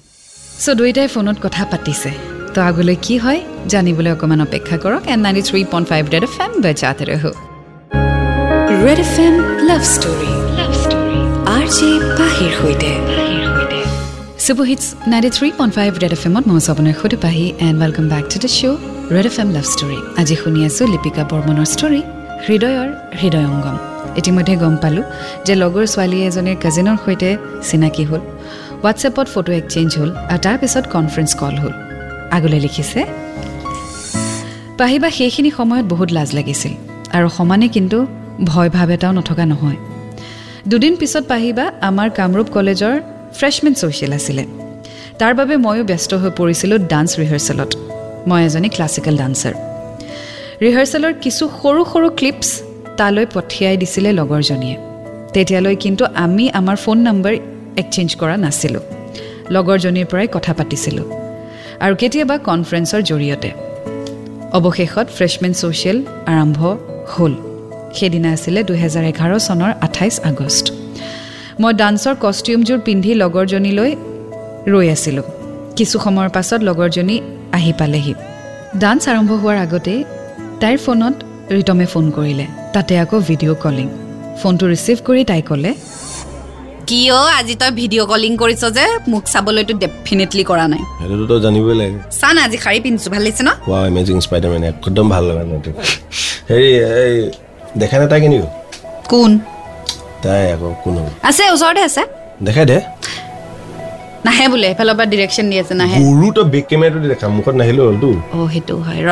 চ' 0.60 0.70
দুয়োটাই 0.70 1.08
ফোনত 1.08 1.38
কথা 1.42 1.62
পাতিছে। 1.66 2.12
তো 2.56 2.60
আগলৈ 2.70 2.96
কি 3.06 3.16
হয় 3.24 3.40
জানিবলৈ 3.72 4.10
অকণমান 4.16 4.40
অপেক্ষা 4.48 4.76
কৰক 4.84 5.04
and 5.14 5.22
ninety 5.26 5.44
three 5.50 5.60
point 5.72 5.86
five 5.92 6.04
Red 6.14 6.24
F 6.28 6.36
M 6.44 6.52
বজাতে 6.66 7.04
ৰহো। 7.10 7.32
Red 8.86 9.00
F 9.06 9.16
M 9.26 9.36
love 9.70 9.82
story 9.96 10.32
love 10.60 10.72
story 10.84 11.20
R 11.56 11.66
J 11.78 11.90
পাহিৰ 12.20 12.52
সৈতে। 12.60 12.92
Super 14.46 14.66
hits 14.72 14.86
ninety 15.12 15.30
three 15.38 15.48
point 15.60 15.74
five 15.78 15.92
Red 16.04 16.14
F 16.18 16.24
এমত 16.28 16.44
মই 16.50 16.58
আছোঁ 16.60 16.72
আপোনাৰ 16.76 16.96
সৈতে 17.02 17.18
Pahi 17.26 17.46
and 17.66 17.78
welcome 17.84 18.06
back 18.14 18.26
to 18.32 18.38
the 18.44 18.50
show' 18.58 18.78
Red 19.16 19.26
F 19.32 19.36
M 19.44 19.50
love 19.56 19.66
story 19.74 19.98
আজি 20.22 20.36
শুনি 20.42 20.60
আছোঁ 20.68 20.86
লিপিকা 20.94 21.24
বৰ্মনৰ 21.32 21.68
ষ্টৰী 21.74 22.02
হৃদয়ৰ 22.46 22.90
হৃদয়ংগম 23.20 23.78
ইতিমধ্যে 24.20 24.56
গম 24.64 24.76
পালোঁ 24.84 25.06
যে 25.46 25.54
লগৰ 25.62 25.86
ছোৱালী 25.94 26.18
এজনীৰ 26.30 26.58
কাজিনৰ 26.64 26.98
সৈতে 27.04 27.30
চিনাকি 27.68 28.04
হ'ল। 28.10 28.22
হোৱাটছএপত 28.82 29.28
ফটো 29.34 29.52
এক্সেঞ্জ 29.62 29.90
হ'ল 30.00 30.10
আৰু 30.32 30.40
তাৰপিছত 30.46 30.84
কনফাৰেঞ্চ 30.96 31.32
কল 31.44 31.56
হ'ল। 31.64 31.76
আগলৈ 32.32 32.60
লিখিছে। 32.60 33.00
পাহিবা 34.78 35.10
সেইখিনি 35.10 35.52
সময়ত 35.52 35.86
বহুত 35.86 36.10
লাজ 36.12 36.30
লাগিছিল 36.34 36.74
আৰু 37.18 37.30
সমানে 37.30 37.68
কিন্তু 37.68 37.98
ভয় 38.44 38.70
ভাৱ 38.70 38.90
এটাও 38.92 39.12
নথকা 39.12 39.46
নহয়। 39.46 39.78
দুদিন 40.68 40.96
পিছত 40.96 41.24
পাহিবা 41.28 41.66
আমাৰ 41.82 42.10
কামৰূপ 42.10 42.48
কলেজৰ 42.56 42.96
ফ্ৰেছমেন 43.38 43.74
ছ'চিয়েল 43.74 44.14
আছিলে। 44.14 44.44
তাৰ 45.20 45.34
বাবে 45.36 45.58
ময়ো 45.58 45.84
ব্যস্ত 45.84 46.14
হৈ 46.14 46.32
পৰিছিলোঁ 46.40 46.78
ডান্স 46.92 47.20
ৰিহাৰ্চেলত। 47.20 47.72
মই 48.28 48.42
এজনী 48.46 48.70
ক্লাছিকেল 48.70 49.16
ডান্সাৰ। 49.18 49.54
ৰিহাৰ্চেলৰ 50.62 51.14
কিছু 51.14 51.44
সৰু 51.62 51.82
সৰু 51.94 52.08
ক্লিপছ 52.20 52.48
তালৈ 52.98 53.26
পঠিয়াই 53.34 53.78
দিছিলে 53.78 54.10
লগৰজনীয়ে। 54.20 54.78
তেতিয়ালৈ 55.34 55.76
কিন্তু 55.76 56.04
আমি 56.16 56.46
আমাৰ 56.60 56.76
ফোন 56.76 56.98
নম্বৰ 57.08 57.34
এক্সেঞ্জ 57.82 58.10
কৰা 58.16 58.36
নাছিলোঁ। 58.38 58.84
লগৰজনীৰ 59.56 60.06
পৰাই 60.06 60.28
কথা 60.32 60.54
পাতিছিলোঁ। 60.54 61.21
আৰু 61.80 61.96
কেতিয়াবা 61.96 62.36
কনফাৰেঞ্চৰ 62.38 63.02
জৰিয়তে। 63.02 63.52
অৱশেষত 64.58 65.08
ফ্ৰেছমেন 65.18 65.54
ছ'চিয়েল 65.54 65.98
আৰম্ভ 66.26 66.60
হ'ল। 67.14 67.34
সেইদিনা 67.94 68.30
আছিলে 68.32 68.64
দুহেজাৰ 68.64 69.04
এঘাৰ 69.04 69.32
চনৰ 69.40 69.72
আঠাইছ 69.82 70.16
আগষ্ট। 70.32 70.66
মই 71.60 71.74
ডান্সৰ 71.74 72.16
কষ্টিউমযোৰ 72.20 72.80
পিন্ধি 72.80 73.12
লগৰজনীলৈ 73.14 73.92
ৰৈ 74.74 74.88
আছিলোঁ। 74.90 75.24
কিছু 75.76 76.00
সময়ৰ 76.00 76.30
পাছত 76.30 76.62
লগৰজনী 76.64 77.22
আহি 77.52 77.74
পালেহি। 77.80 78.14
ডান্স 78.80 79.02
আৰম্ভ 79.10 79.32
হোৱাৰ 79.32 79.58
আগতেই 79.58 80.04
তাইৰ 80.62 80.78
ফোনত 80.78 81.16
ৰিতমে 81.52 81.86
ফোন 81.86 82.12
কৰিলে। 82.12 82.46
তাতে 82.74 82.94
আকৌ 83.00 83.20
ভিডিঅ' 83.20 83.56
কলিং। 83.56 83.88
ফোনটো 84.42 84.66
ৰিচিভ 84.68 84.98
কৰি 85.08 85.26
তাই 85.26 85.42
ক'লে 85.42 85.74
কিয় 86.92 87.20
আজি 87.40 87.54
তই 87.62 87.72
ভিডিঅ' 87.80 88.06
কলিং 88.12 88.32
কৰিছ 88.42 88.64
যে? 88.78 88.86
মোক 89.12 89.24
চাবলৈতো 89.34 89.74
ডেফিনেটলি 89.84 90.44
কৰা 90.52 90.66
নাই। 90.74 90.82
সেইটোতো 91.00 91.26
তই 91.32 91.40
জানিবই 91.46 91.76
লাগে। 91.82 91.98
চা 92.20 92.30
না 92.36 92.42
আজি 92.48 92.58
শাৰী 92.64 92.80
পিন্ধিছো 92.86 93.10
ভাল 93.14 93.22
লাগিছে 93.26 93.44
ন? 93.48 93.50
ৱা 93.72 93.80
এমেজিং 93.92 94.18
স্পাইডাৰমেন 94.26 94.64
একদম 94.72 95.06
ভাল 95.14 95.24
লগা 95.30 95.44
নাই 95.50 95.60
তোক। 95.66 95.76
হেৰি 96.50 96.70
এই 97.04 97.14
দেখাই 97.82 97.98
নাই 98.02 98.08
তাই 98.12 98.20
কেনেকৈ 98.24 98.48
কোন? 99.12 99.32
তাই 100.24 100.44
আকৌ 100.56 100.70
কোন 100.84 100.96
আছে 101.30 101.44
ওচৰতে 101.56 101.82
আছে। 101.90 102.02
দেখাই 102.48 102.66
দে। 102.72 102.78
নাহে 104.26 104.46
বোলে 104.52 104.68
এফালৰ 104.74 104.96
পৰা 104.98 105.08
ডিৰেকশ্যন 105.14 105.46
দি 105.52 105.56
আছে 105.64 105.74
নাহে। 105.82 105.98
গৰু 106.06 106.28
তই 106.36 106.46
বেক 106.54 106.66
কেমেৰাটো 106.70 106.98
দেখা 107.14 107.26
মুখত 107.38 107.56
নাহিলেও 107.62 107.86
হ'লতো 107.90 108.10
অ' 108.36 108.48
সেইটো 108.54 108.74
হয় 108.88 109.02
ৰ 109.10 109.12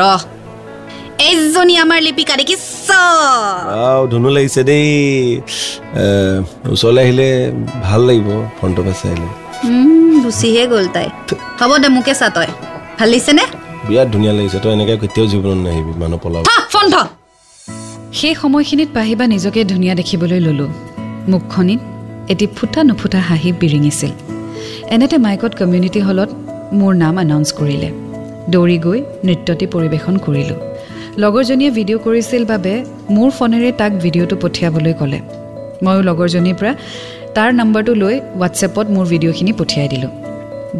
এইজনী 1.28 1.74
আমাৰ 1.84 2.00
লিপিকা 2.06 2.34
দেখিছ 2.40 2.88
ধুনু 4.10 4.28
লাগিছে 4.36 4.60
দেই। 4.68 4.88
ওচৰলৈ 6.74 7.02
আহিলে 7.06 7.28
ভাল 7.86 8.00
লাগিব 8.08 8.28
ফ্ৰণ্টৰ 8.58 8.82
পৰা 8.86 8.94
চাই 9.00 9.14
গুচিহে 10.24 10.64
গ'ল 10.72 10.86
তাই। 10.94 11.08
হ'ব 11.60 11.72
দে 11.82 11.88
মোকে 11.96 12.14
চা 12.20 12.28
তই। 12.36 12.48
ভাল 12.98 13.08
লাগিছে 13.12 13.32
নে? 13.38 13.44
বিৰাট 13.88 14.08
ধুনীয়া 14.14 14.32
লাগিছে 14.38 14.58
তই 14.62 14.70
এনেকৈ 14.76 14.96
কেতিয়াও 15.02 15.26
জীৱনত 15.32 15.58
নাহিবি 15.66 15.92
মানুহ 16.02 16.18
পলাব। 16.24 16.42
ফোন 16.72 16.86
থ 16.92 16.94
সেই 18.18 18.34
সময়খিনিত 18.42 18.90
পাহিবা 18.98 19.24
নিজকে 19.34 19.60
ধুনীয়া 19.72 19.94
দেখিবলৈ 20.00 20.40
ল'লোঁ। 20.46 20.70
মুখখনিত 21.32 21.80
এটি 22.32 22.46
ফুটা 22.56 22.80
নুফুটা 22.88 23.20
হাঁহি 23.28 23.50
বিৰিঙিছিল। 23.60 24.12
এনেতে 24.94 25.16
মাইকত 25.24 25.52
কমিউনিটি 25.60 26.00
হলত 26.08 26.30
মোৰ 26.78 26.92
নাম 27.02 27.14
এনাউন্স 27.24 27.48
কৰিলে। 27.58 27.88
দৌৰি 28.52 28.78
গৈ 28.86 28.98
নৃত্যটি 29.26 29.66
পৰিৱেশন 29.74 30.14
কৰিলোঁ। 30.26 30.58
লগৰজনীয়ে 31.18 31.70
ভিডিঅ' 31.78 32.00
কৰিছিল 32.06 32.42
বাবে 32.52 32.72
মোৰ 33.16 33.30
ফোনেৰে 33.38 33.70
তাক 33.80 33.92
ভিডিঅ'টো 34.04 34.36
পঠিয়াবলৈ 34.42 34.92
ক'লে। 35.00 35.18
ময়ো 35.84 36.02
লগৰজনীৰ 36.08 36.56
পৰা 36.60 36.72
তাৰ 37.36 37.50
নম্বৰটো 37.60 37.92
লৈ 38.02 38.16
হোৱাটছএপত 38.38 38.86
মোৰ 38.94 39.06
ভিডিঅ'খিনি 39.12 39.52
পঠিয়াই 39.60 39.88
দিলোঁ। 39.94 40.12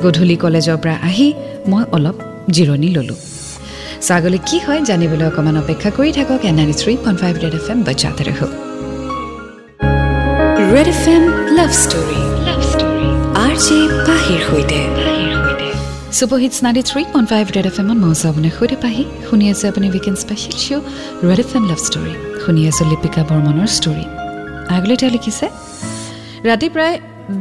গধূলি 0.03 0.37
কলেজৰ 0.45 0.79
পৰা 0.83 0.95
আহি 1.09 1.29
মই 1.71 1.83
অলপ 1.97 2.17
জিৰণি 2.55 2.89
ল'লোঁ। 2.97 3.19
ছাগলী 4.07 4.39
কি 4.49 4.59
হয় 4.67 4.81
জানিবলৈ 4.91 5.27
অকণমান 5.31 5.57
অপেক্ষা 5.63 5.91
কৰি 5.97 6.11
থাকক 6.19 6.41
and 6.49 6.55
ninety 6.59 6.77
three 6.81 6.93
point 7.05 7.19
five 7.23 7.35
Red 7.45 7.55
F 7.61 7.67
M 7.73 7.79
বজাতে 7.89 8.23
ৰহ। 8.29 8.41
Red 10.73 10.89
F 10.95 11.05
M 11.15 11.25
love 11.59 11.71
story 11.83 12.21
love 12.47 12.61
story 12.71 13.09
R 13.45 13.55
J 13.65 13.79
পাহিৰ 14.07 14.41
সৈতে। 14.49 14.81
Super 16.19 16.39
hits 16.43 16.59
ninety 16.65 16.83
three 16.91 17.03
point 17.13 17.29
five 17.33 17.45
Red 17.57 17.67
F 17.71 17.77
এমত 17.81 17.99
মই 18.03 18.15
আপোনাৰ 18.31 18.53
সৈতে 18.59 18.77
পাহি 18.85 19.03
শুনি 19.27 19.45
আছে 19.53 19.65
আপুনি 19.71 19.87
weekend 19.91 20.19
special 20.23 20.57
show' 20.65 20.85
Red 21.29 21.41
F 21.45 21.51
M 21.57 21.65
love 21.71 21.81
story 21.87 22.15
শুনি 22.43 22.61
আছোঁ 22.71 22.85
লিপিকা 22.91 23.23
বৰ্মনৰ 23.31 23.69
ষ্টৰী 23.77 24.05
আগলৈ 24.77 24.97
তেওঁ 25.01 25.13
লিখিছে 25.17 25.47
ৰাতি 26.49 26.67
প্ৰায় 26.75 26.97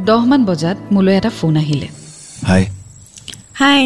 দহমান 0.08 0.40
বজাত 0.48 0.76
মোলৈ 0.94 1.14
এটা 1.20 1.30
ফোন 1.38 1.54
আহিলে 1.62 1.88
হাই 2.48 2.62
হাই 3.60 3.82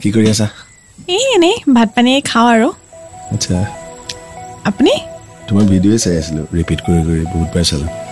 কি 0.00 0.08
কৰি 0.14 0.26
আছা 0.34 0.46
এই 1.08 1.24
এনেই 1.36 1.56
ভাত 1.76 1.88
পানী 1.96 2.10
খাওঁ 2.30 2.48
আৰু 2.54 2.68
আচ্ছা 3.34 3.56
আপুনি 4.68 4.92
তোমাৰ 5.48 5.64
ভিডিঅ'ই 5.72 5.98
চাই 6.04 6.14
আছিলোঁ 6.20 6.44
ৰিপিট 6.58 6.78
কৰি 6.86 7.00
কৰি 7.06 7.64
চালোঁ 7.70 8.05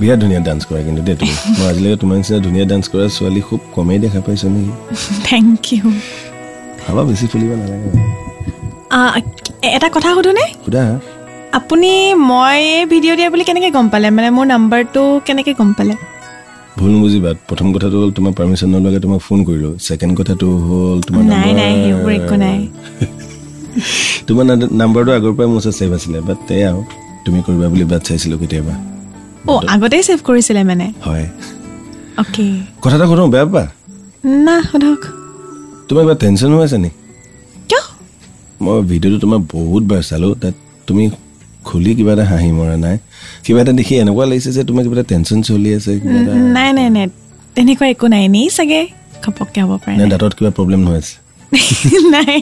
বিৰাট 0.00 0.18
ধুনীয়া 0.22 0.40
ডান্স 0.48 0.62
কৰা 0.68 0.80
কিন্তু 0.86 1.00
দেই 1.06 1.16
তুমি 1.20 1.34
মই 1.58 1.66
আজিলৈকে 1.70 1.98
তোমাৰ 2.02 2.14
নিচিনা 2.20 2.38
ধুনীয়া 2.46 2.66
ডান্স 2.72 2.84
কৰা 2.92 3.04
ছোৱালী 3.16 3.40
খুব 3.48 3.60
কমেই 3.74 3.98
দেখা 4.04 4.20
পাইছোঁ 4.26 4.48
নেকি 4.54 4.72
থেংক 5.30 5.60
ইউ 5.74 5.86
ভাবা 6.80 7.02
বেছি 7.08 7.26
ফুলিব 7.30 7.50
নালাগে। 7.60 7.88
এটা 9.76 9.88
কথা 9.96 10.08
সোধোনে 10.16 10.44
সোধা 10.64 10.82
আপুনি 11.58 11.90
মই 12.30 12.60
ভিডিঅ' 12.92 13.16
দিয়া 13.18 13.28
বুলি 13.32 13.44
কেনেকৈ 13.48 13.70
গম 13.76 13.86
পালে 13.92 14.06
মানে 14.16 14.28
মোৰ 14.36 14.46
নাম্বাৰটো 14.54 15.02
কেনেকৈ 15.26 15.54
গম 15.60 15.70
পালে 15.78 15.94
ভুল 16.78 16.90
নুবুজিবা 16.94 17.30
প্ৰথম 17.48 17.68
কথাটো 17.74 17.96
হ'ল 18.02 18.10
তোমাৰ 18.18 18.32
পাৰ্মিশ্যন 18.38 18.68
নলগাকৈ 18.74 19.00
তোমাক 19.04 19.20
ফোন 19.28 19.38
কৰিলোঁ 19.48 19.72
ছেকেণ্ড 19.86 20.12
কথাটো 20.20 20.46
হ'ল 20.66 20.98
তোমাৰ 21.06 21.22
নাই 21.34 21.50
নাই 21.60 21.72
সেইবোৰ 21.82 22.12
একো 22.18 22.36
নাই 22.44 22.58
তোমাৰ 24.26 24.44
নাম্বাৰটো 24.82 25.10
আগৰ 25.18 25.32
পৰাই 25.36 25.48
মোৰ 25.50 25.58
ওচৰত 25.60 25.74
ছেভ 25.80 25.90
আছিলে 25.98 26.18
বাট 26.28 26.38
এই 26.56 26.62
আৰু 26.70 26.80
তুমি 27.24 27.38
কৰিবা 27.46 27.66
বুলি 27.72 27.84
বাট 27.92 28.02
চাইছিলোঁ 28.08 28.38
কেতিয়াবা 28.42 28.74
অ' 29.48 29.60
আগতেই 29.68 30.02
ছেভ 30.02 30.18
কৰিছিলে 30.22 30.62
মানে। 30.64 30.86
হয়। 31.06 31.26
অ'কে 32.18 32.46
কথা 32.82 32.96
এটা 32.96 33.06
সুধোঁ 33.06 33.28
বেয়া 33.30 33.46
পা 33.46 33.64
না 34.46 34.56
সোধক। 34.62 35.00
তোমাৰ 35.88 36.02
কিবা 36.04 36.14
টেনশ্যন 36.14 36.50
হৈ 36.54 36.62
আছে 36.64 36.78
নি? 36.78 36.90
কিয়? 37.68 37.82
মই 38.60 38.76
ভিডিঅ'টো 38.82 39.18
তোমাৰ 39.18 39.40
বহুত 39.54 39.82
বাৰ 39.90 40.02
চালোঁ 40.02 40.32
তাত 40.42 40.54
তুমি 40.88 41.04
খুলি 41.64 41.92
কিবা 41.94 42.12
এটা 42.12 42.24
হাঁহি 42.24 42.50
মৰা 42.52 42.76
নাই। 42.76 42.96
কিবা 43.44 43.58
এটা 43.60 43.72
দেখি 43.72 43.94
এনেকুৱা 43.94 44.24
লাগিছে 44.26 44.50
যে 44.52 44.62
তোমাৰ 44.64 44.82
কিবা 44.84 44.94
এটা 44.96 45.06
টেনশ্যন 45.08 45.38
চলি 45.42 45.70
আছে 45.74 45.90
নাই 46.56 46.70
নাই 46.72 46.88
নাই। 46.90 47.06
তেনেকুৱা 47.56 47.86
একো 47.86 48.06
নাই 48.08 48.20
এনেই 48.24 48.48
চাগে 48.50 48.80
ঘপককৈ 49.24 49.60
হ'ব 49.62 49.72
পাৰে। 49.84 49.94
নে 49.98 50.04
দাঁতত 50.12 50.32
কিবা 50.38 50.50
প্ৰব্লেম 50.50 50.80
হৈ 50.88 50.96
আছে? 50.96 51.14
নাই। 52.14 52.38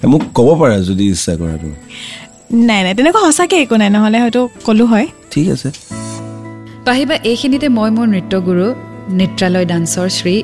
মোক 0.00 0.22
ক'ব 0.34 0.48
পাৰা 0.60 0.76
যদি 0.80 1.04
ইচ্ছা 1.08 1.32
কৰা 1.40 1.54
তুমি। 1.62 1.76
নাই 2.68 2.80
নাই 2.84 2.92
তেনেকুৱা 2.94 3.20
সঁচাকৈ 3.28 3.58
একো 3.64 3.76
নাই 3.76 3.88
নহ'লে 3.90 4.18
হয়তো 4.20 4.40
ক'লো 4.66 4.84
হয়। 4.86 5.06
ঠিক 5.30 5.46
আছে। 5.48 5.68
পাহিবা 6.86 7.16
এইখিনিতে 7.30 7.68
মই 7.68 7.90
মোৰ 7.90 8.06
নৃত্যগুৰু 8.14 8.66
নৃত্যালয় 9.18 9.66
ডান্সৰ 9.66 10.08
শ্ৰী 10.08 10.34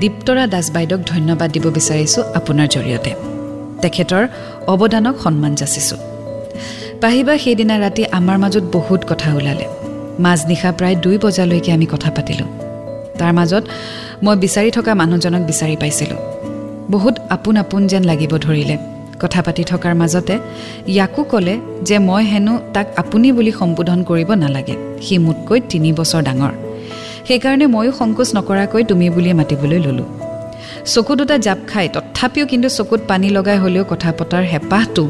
দীপ্তৰা 0.00 0.46
দাস 0.46 0.66
বাইদেউক 0.70 1.00
ধন্যবাদ 1.12 1.48
দিব 1.50 1.64
বিচাৰিছোঁ 1.78 2.22
আপোনাৰ 2.38 2.68
জৰিয়তে। 2.74 3.12
তেখেতৰ 3.82 4.24
অৱদানক 4.72 5.14
সন্মান 5.24 5.54
যাচিছোঁ। 5.54 5.98
পাহিবা 7.00 7.34
সেইদিনা 7.38 7.78
ৰাতি 7.78 8.02
আমাৰ 8.18 8.38
মাজত 8.38 8.64
বহুত 8.76 9.00
কথা 9.10 9.28
ওলালে। 9.34 9.66
মাজনিশা 10.24 10.70
প্ৰায় 10.78 10.96
দুই 10.96 11.16
বজালৈকে 11.18 11.70
আমি 11.72 11.86
কথা 11.86 12.10
পাতিলোঁ। 12.10 12.48
তাৰ 13.18 13.32
মাজত 13.32 13.64
মই 14.24 14.36
বিচাৰি 14.36 14.70
থকা 14.70 14.92
মানুহজনক 14.94 15.42
বিচাৰি 15.50 15.76
পাইছিলোঁ। 15.76 16.20
বহুত 16.90 17.14
আপোন 17.30 17.56
আপোন 17.56 17.86
যেন 17.86 18.02
লাগিব 18.04 18.32
ধৰিলে। 18.36 18.76
কথা 19.24 19.40
পাতি 19.46 19.62
থকাৰ 19.72 19.94
মাজতে 20.00 20.34
ইয়াকো 20.92 21.22
ক'লে 21.32 21.54
যে 21.88 21.96
মই 22.08 22.22
হেনো 22.32 22.54
তাক 22.74 22.86
আপুনি 23.00 23.28
বুলি 23.36 23.52
সম্বোধন 23.60 23.98
কৰিব 24.08 24.30
নালাগে। 24.42 24.76
সি 25.04 25.14
মোতকৈ 25.26 25.58
তিনি 25.70 25.88
বছৰ 25.98 26.22
ডাঙৰ। 26.28 26.52
সেইকাৰণে 27.26 27.66
ময়ো 27.74 27.92
সংকোচ 28.00 28.28
নকৰাকৈ 28.36 28.82
তুমি 28.90 29.06
বুলিয়ে 29.14 29.34
মাতিবলৈ 29.40 29.78
ল'লোঁ। 29.86 30.08
চকু 30.92 31.12
দুটা 31.18 31.36
জাপ 31.46 31.58
খাই 31.70 31.86
তথাপিও 31.94 32.44
কিন্তু 32.50 32.68
চকুত 32.76 33.00
পানী 33.10 33.28
লগাই 33.36 33.58
হ'লেও 33.62 33.84
কথা 33.92 34.10
পতাৰ 34.18 34.44
হেঁপাহটো 34.52 35.04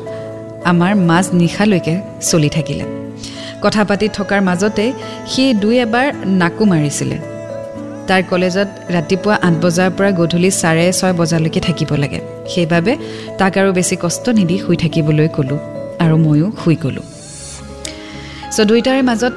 আমাৰ 0.71 0.93
মাজ 1.09 1.27
নিশালৈকে 1.41 1.95
চলি 2.31 2.49
থাকিলে। 2.57 2.85
কথা 3.65 3.83
পাতি 3.89 4.07
থকাৰ 4.19 4.41
মাজতে 4.49 4.85
সি 5.31 5.43
দুই 5.63 5.75
এবাৰ 5.85 6.07
নাকো 6.41 6.65
মাৰিছিলে। 6.73 7.17
তাৰ 8.09 8.23
কলেজত 8.31 8.69
ৰাতিপুৱা 8.95 9.35
আঠ 9.47 9.55
বজাৰ 9.65 9.91
পৰা 9.97 10.11
গধূলি 10.19 10.51
চাৰে 10.63 10.85
ছয় 10.99 11.15
বজালৈকে 11.21 11.61
থাকিব 11.67 11.91
লাগে। 12.03 12.21
সেইবাবে 12.53 12.93
তাক 13.39 13.55
আৰু 13.61 13.71
বেছি 13.79 13.95
কষ্ট 14.05 14.25
নিদি 14.39 14.57
শুই 14.65 14.77
থাকিবলৈ 14.83 15.29
ক'লোঁ 15.37 15.59
আৰু 16.05 16.15
ময়ো 16.25 16.47
শুই 16.61 16.77
গ'লোঁ। 16.85 17.07
চ' 18.55 18.67
দুয়োটাৰে 18.69 19.03
মাজত 19.11 19.35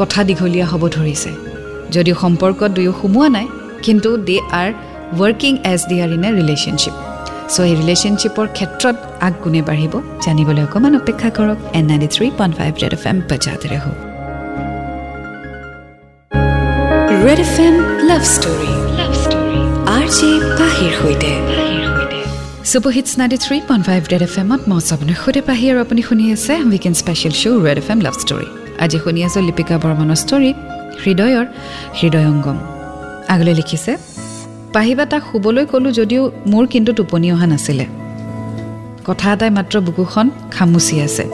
কথা 0.00 0.20
দীঘলীয়া 0.28 0.66
হ'ব 0.70 0.82
ধৰিছে। 0.96 1.30
যদিও 1.94 2.16
সম্পৰ্কত 2.22 2.70
দুয়ো 2.76 2.92
সোমোৱা 3.00 3.28
নাই 3.36 3.46
কিন্তু 3.86 4.08
they 4.28 4.36
are 4.60 4.68
working 5.20 5.52
as 5.72 5.80
they 5.90 5.96
are 6.04 6.10
in 6.16 6.24
a 6.28 6.30
relationship 6.40 6.94
so' 7.54 7.58
এই 7.68 7.74
ৰিলেশ্যনশ্বিপৰ 7.80 8.46
ক্ষেত্ৰত 8.56 8.96
আগগুণে 9.26 9.60
বাঢ়িব। 9.68 9.94
জানিবলৈ 10.24 10.62
অকণমান 10.68 10.94
অপেক্ষা 11.00 11.28
কৰক। 11.36 11.58
And 11.78 11.84
ninety 11.90 12.08
three 12.14 12.26
point 12.38 12.54
five 12.58 12.72
Red 12.82 12.92
F 12.98 13.04
M 13.10 13.16
বজাতে 13.30 13.68
ৰহো 13.74 14.05
Red 17.26 17.40
F 17.46 17.56
M 17.66 17.76
love 18.08 18.22
story 18.34 18.72
love 18.98 19.12
story 19.22 19.60
R 19.96 20.06
J 20.16 20.30
পাহিৰ 20.58 20.92
সৈতে 21.00 21.30
super 22.70 22.92
hits 22.96 23.12
ninety 23.20 23.38
three 23.44 23.56
point 23.68 23.84
five 23.88 24.02
Red 24.12 24.22
F 24.28 24.34
এমত 24.42 24.62
মই 24.70 24.80
আপোনাৰ 24.94 25.16
সৈতে 25.22 25.40
পাহি 25.48 25.64
আৰু 25.72 25.78
আপুনি 25.84 26.02
শুনি 26.08 26.24
আছে 26.36 26.52
weekend 26.70 26.96
special 27.02 27.34
show' 27.40 27.62
Red 27.66 27.78
F 27.82 27.88
M 27.94 28.00
love 28.06 28.14
story 28.22 28.48
আজি 28.84 28.98
শুনি 29.04 29.20
আছোঁ 29.26 29.42
লিপিকা 29.48 29.76
বৰ্মনৰ 29.84 30.18
ষ্টৰী 30.24 30.50
হৃদয়ৰ 31.02 31.46
হৃদয়ংগম 31.98 32.58
আগলৈ 33.34 33.54
লিখিছে 33.60 33.92
পাহিবা 34.74 35.04
তাক 35.12 35.22
শুবলৈ 35.30 35.64
ক'লোঁ 35.72 35.92
যদিও 36.00 36.22
মোৰ 36.52 36.64
কিন্তু 36.72 36.90
টোপনি 36.98 37.26
অহা 37.34 37.46
নাছিলে। 37.52 37.86
কথা 39.08 39.26
এটাই 39.34 39.50
মাত্ৰ 39.56 39.74
বুকুখন 39.86 40.26
খামুচি 40.54 40.96
আছে। 41.06 41.24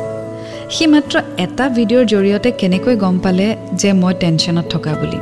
সি 0.75 0.85
মাত্ৰ 0.93 1.15
এটা 1.45 1.65
ভিডিঅ'ৰ 1.77 2.05
জৰিয়তে 2.13 2.51
কেনেকৈ 2.61 2.95
গম 3.05 3.17
পালে 3.25 3.47
যে 3.81 3.91
মই 4.01 4.13
টেনশ্যনত 4.21 4.67
থকা 4.75 4.93
বুলি। 5.03 5.21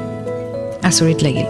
আচৰিত 0.89 1.19
লাগিল। 1.23 1.49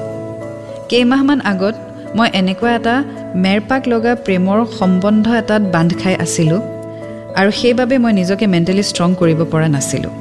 কেইমাহমান 0.89 1.41
আগত 1.53 1.75
মই 2.17 2.29
এনেকুৱা 2.41 2.71
এটা 2.79 2.95
মেৰপাক 3.35 3.83
লগা 3.89 4.15
প্ৰেমৰ 4.27 4.59
সম্বন্ধ 4.79 5.27
এটাত 5.35 5.63
বান্ধ 5.75 5.91
খাই 6.03 6.15
আছিলোঁ 6.25 6.61
আৰু 7.37 7.51
সেইবাবে 7.51 7.99
মই 7.99 8.13
নিজকে 8.13 8.47
মেণ্টেলি 8.47 8.83
ষ্ট্ৰং 8.83 9.15
কৰিব 9.15 9.41
পৰা 9.53 9.69
নাছিলোঁ। 9.69 10.13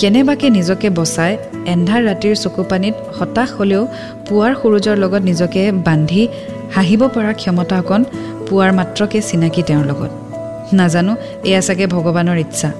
কেনেবাকে 0.00 0.50
নিজকে 0.50 0.90
বচাই 0.90 1.32
এন্ধাৰ 1.66 2.00
ৰাতিৰ 2.08 2.34
চকুপানীত 2.34 2.94
হতাশ 3.18 3.50
হ'লেও 3.58 3.82
পুৱাৰ 4.28 4.52
সূৰুজৰ 4.60 4.96
লগত 4.96 5.22
নিজকে 5.22 5.72
বান্ধি 5.72 6.28
হাঁহিব 6.74 7.02
পৰা 7.14 7.32
ক্ষমতা 7.32 7.76
অকণ 7.78 8.04
পুৱাৰ 8.48 8.70
মাত্ৰকে 8.72 9.18
চিনাকি 9.22 9.62
তেওঁৰ 9.62 9.84
লগত। 9.86 10.10
নাজানো 10.72 11.12
এয়া 11.44 11.60
চাগে 11.60 11.86
ভগৱানৰ 11.86 12.38
ইচ্ছা। 12.38 12.70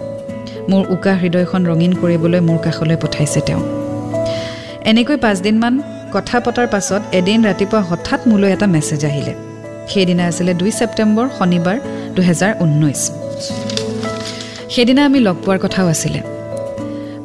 মোৰ 0.71 0.83
উকা 0.95 1.15
হৃদয়খন 1.23 1.63
ৰঙীন 1.67 1.93
কৰিবলৈ 2.01 2.41
মোৰ 2.41 2.59
কাষলৈ 2.65 2.97
পঠাইছে 3.03 3.41
তেওঁ। 3.41 3.80
এনেকৈ 4.91 5.17
পাঁচদিনমান 5.25 5.75
কথা 6.15 6.37
পতাৰ 6.45 6.69
পাছত 6.75 7.03
এদিন 7.19 7.39
ৰাতিপুৱা 7.49 7.81
হঠাৎ 7.91 8.21
মোলৈ 8.31 8.51
এটা 8.57 8.67
মেছেজ 8.75 9.03
আহিলে। 9.11 9.33
সেইদিনা 9.91 10.25
আছিলে 10.31 10.53
দুই 10.61 10.71
ছেপ্টেম্বৰ 10.79 11.27
শনিবাৰ 11.39 11.77
দুহেজাৰ 12.17 12.53
ঊনৈছ 12.65 13.03
সেইদিনা 14.75 15.03
আমি 15.09 15.19
লগ 15.27 15.37
পোৱাৰ 15.45 15.59
কথাও 15.65 15.87
আছিলে। 15.95 16.21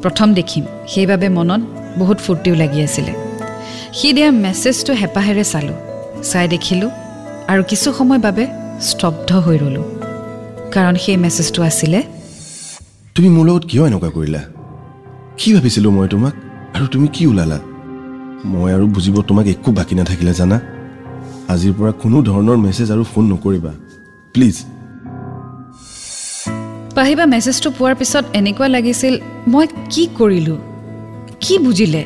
প্ৰথম 0.02 0.28
দেখিম 0.38 0.64
সেইবাবে 0.92 1.28
মনত 1.38 1.62
বহুত 2.00 2.18
ফূৰ্তিও 2.24 2.54
লাগি 2.62 2.78
আছিলে। 2.86 3.12
সি 3.98 4.08
দিয়া 4.16 4.30
মেছেজটো 4.44 4.92
হেঁপাহেৰে 5.00 5.44
চালোঁ 5.52 5.76
চাই 6.30 6.46
দেখিলোঁ 6.54 6.90
আৰু 7.52 7.62
কিছু 7.70 7.88
সময় 7.98 8.20
বাবে 8.26 8.44
স্তব্ধ 8.88 9.30
হৈ 9.44 9.56
ৰ'লোঁ। 9.62 9.86
কাৰণ 10.74 10.94
সেই 11.04 11.16
মেছেজটো 11.24 11.60
আছিলে 11.70 11.98
তুমি 13.14 13.28
মোৰ 13.36 13.44
লগত 13.48 13.64
কিয় 13.70 13.82
এনেকুৱা 13.88 14.10
কৰিলা? 14.16 14.42
কি 15.38 15.48
ভাবিছিলোঁ 15.54 15.92
মই 15.96 16.08
তোমাক? 16.14 16.34
আৰু 16.74 16.86
তুমি 16.86 17.08
কি 17.08 17.22
ওলালা? 17.26 17.58
মই 18.52 18.70
আৰু 18.76 18.86
বুজিব 18.94 19.16
তোমাক 19.28 19.46
একো 19.54 19.70
বাকী 19.72 19.94
নাথাকিলে 19.98 20.32
জানা? 20.40 20.58
আজিৰ 21.52 21.72
পৰা 21.78 21.92
কোনো 22.02 22.16
ধৰণৰ 22.28 22.56
মেছেজ 22.66 22.88
আৰু 22.94 23.02
ফোন 23.12 23.24
নকৰিবা। 23.32 23.72
প্লিজ 24.34 24.56
পাহিবা 26.96 27.24
মেছেজটো 27.26 27.68
পোৱাৰ 27.78 27.94
পিছত 28.00 28.24
এনেকুৱা 28.38 28.68
লাগিছিল 28.68 29.14
মই 29.52 29.66
কি 29.92 30.04
কৰিলোঁ? 30.18 30.58
কি 31.40 31.54
বুজিলে? 31.58 32.02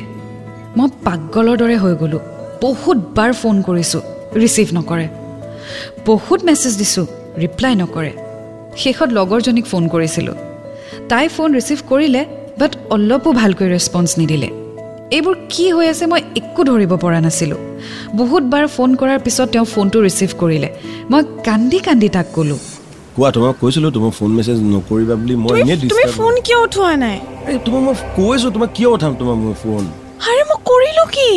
মই 0.77 0.87
পাগলৰ 1.05 1.55
দৰে 1.61 1.77
হৈ 1.83 1.93
গ'লোঁ। 2.01 2.21
বহুতবাৰ 2.63 3.31
ফোন 3.33 3.55
কৰিছোঁ 3.67 4.01
ৰিচিভ 4.41 4.67
নকৰে। 4.77 5.07
বহুত 6.07 6.39
মেছেজ 6.43 6.73
দিছোঁ 6.77 7.05
ৰিপ্লাই 7.43 7.73
নকৰে। 7.81 8.11
শেষত 8.81 9.09
লগৰজনীক 9.17 9.65
ফোন 9.65 9.83
কৰিছিলোঁ। 9.87 10.35
তাই 11.09 11.27
ফোন 11.35 11.49
ৰিচিভ 11.57 11.79
কৰিলে 11.89 12.21
বাট 12.61 12.71
অলপো 12.95 13.29
ভালকৈ 13.31 13.67
ৰেচপঞ্চ 13.75 14.09
নিদিলে। 14.19 14.49
এইবোৰ 15.15 15.35
কি 15.49 15.65
হৈ 15.71 15.87
আছে 15.93 16.05
মই 16.05 16.21
একো 16.39 16.61
ধৰিব 16.69 16.91
পৰা 17.03 17.19
নাছিলোঁ। 17.25 17.59
বহুতবাৰ 18.15 18.65
ফোন 18.75 18.89
কৰাৰ 18.95 19.19
পিছত 19.25 19.47
তেওঁ 19.53 19.65
ফোনটো 19.65 19.97
ৰিচিভ 20.07 20.29
কৰিলে। 20.41 20.69
মই 21.11 21.21
কান্দি 21.47 21.79
কান্দি 21.79 22.09
তাক 22.09 22.27
ক'লোঁ। 22.35 22.59
কোৱা 23.15 23.29
তোমাক 23.31 23.55
কৈছিলোঁ 23.61 23.91
তোমাৰ 23.91 24.11
ফোন 24.19 24.29
মেছেজ 24.37 24.57
নকৰিবা 24.73 25.15
বুলি 25.15 25.35
মই 25.35 25.59
এনেই 25.61 25.77
তুমি 25.77 25.89
disturb- 25.89 26.17
ফোন 26.17 26.33
কিয় 26.45 26.59
উঠোৱা 26.65 26.93
নাই? 26.95 27.17
তোমাক 27.65 27.81
মই 27.87 27.95
কৈছোঁ 28.17 28.49
তোমাক 28.51 28.69
কিয় 28.75 28.89
উঠাম 28.89 29.13
ফোন 29.61 29.83
আৰে 30.29 30.41
মই 30.49 30.57
কৰিলোঁ 30.69 31.07
কি? 31.15 31.31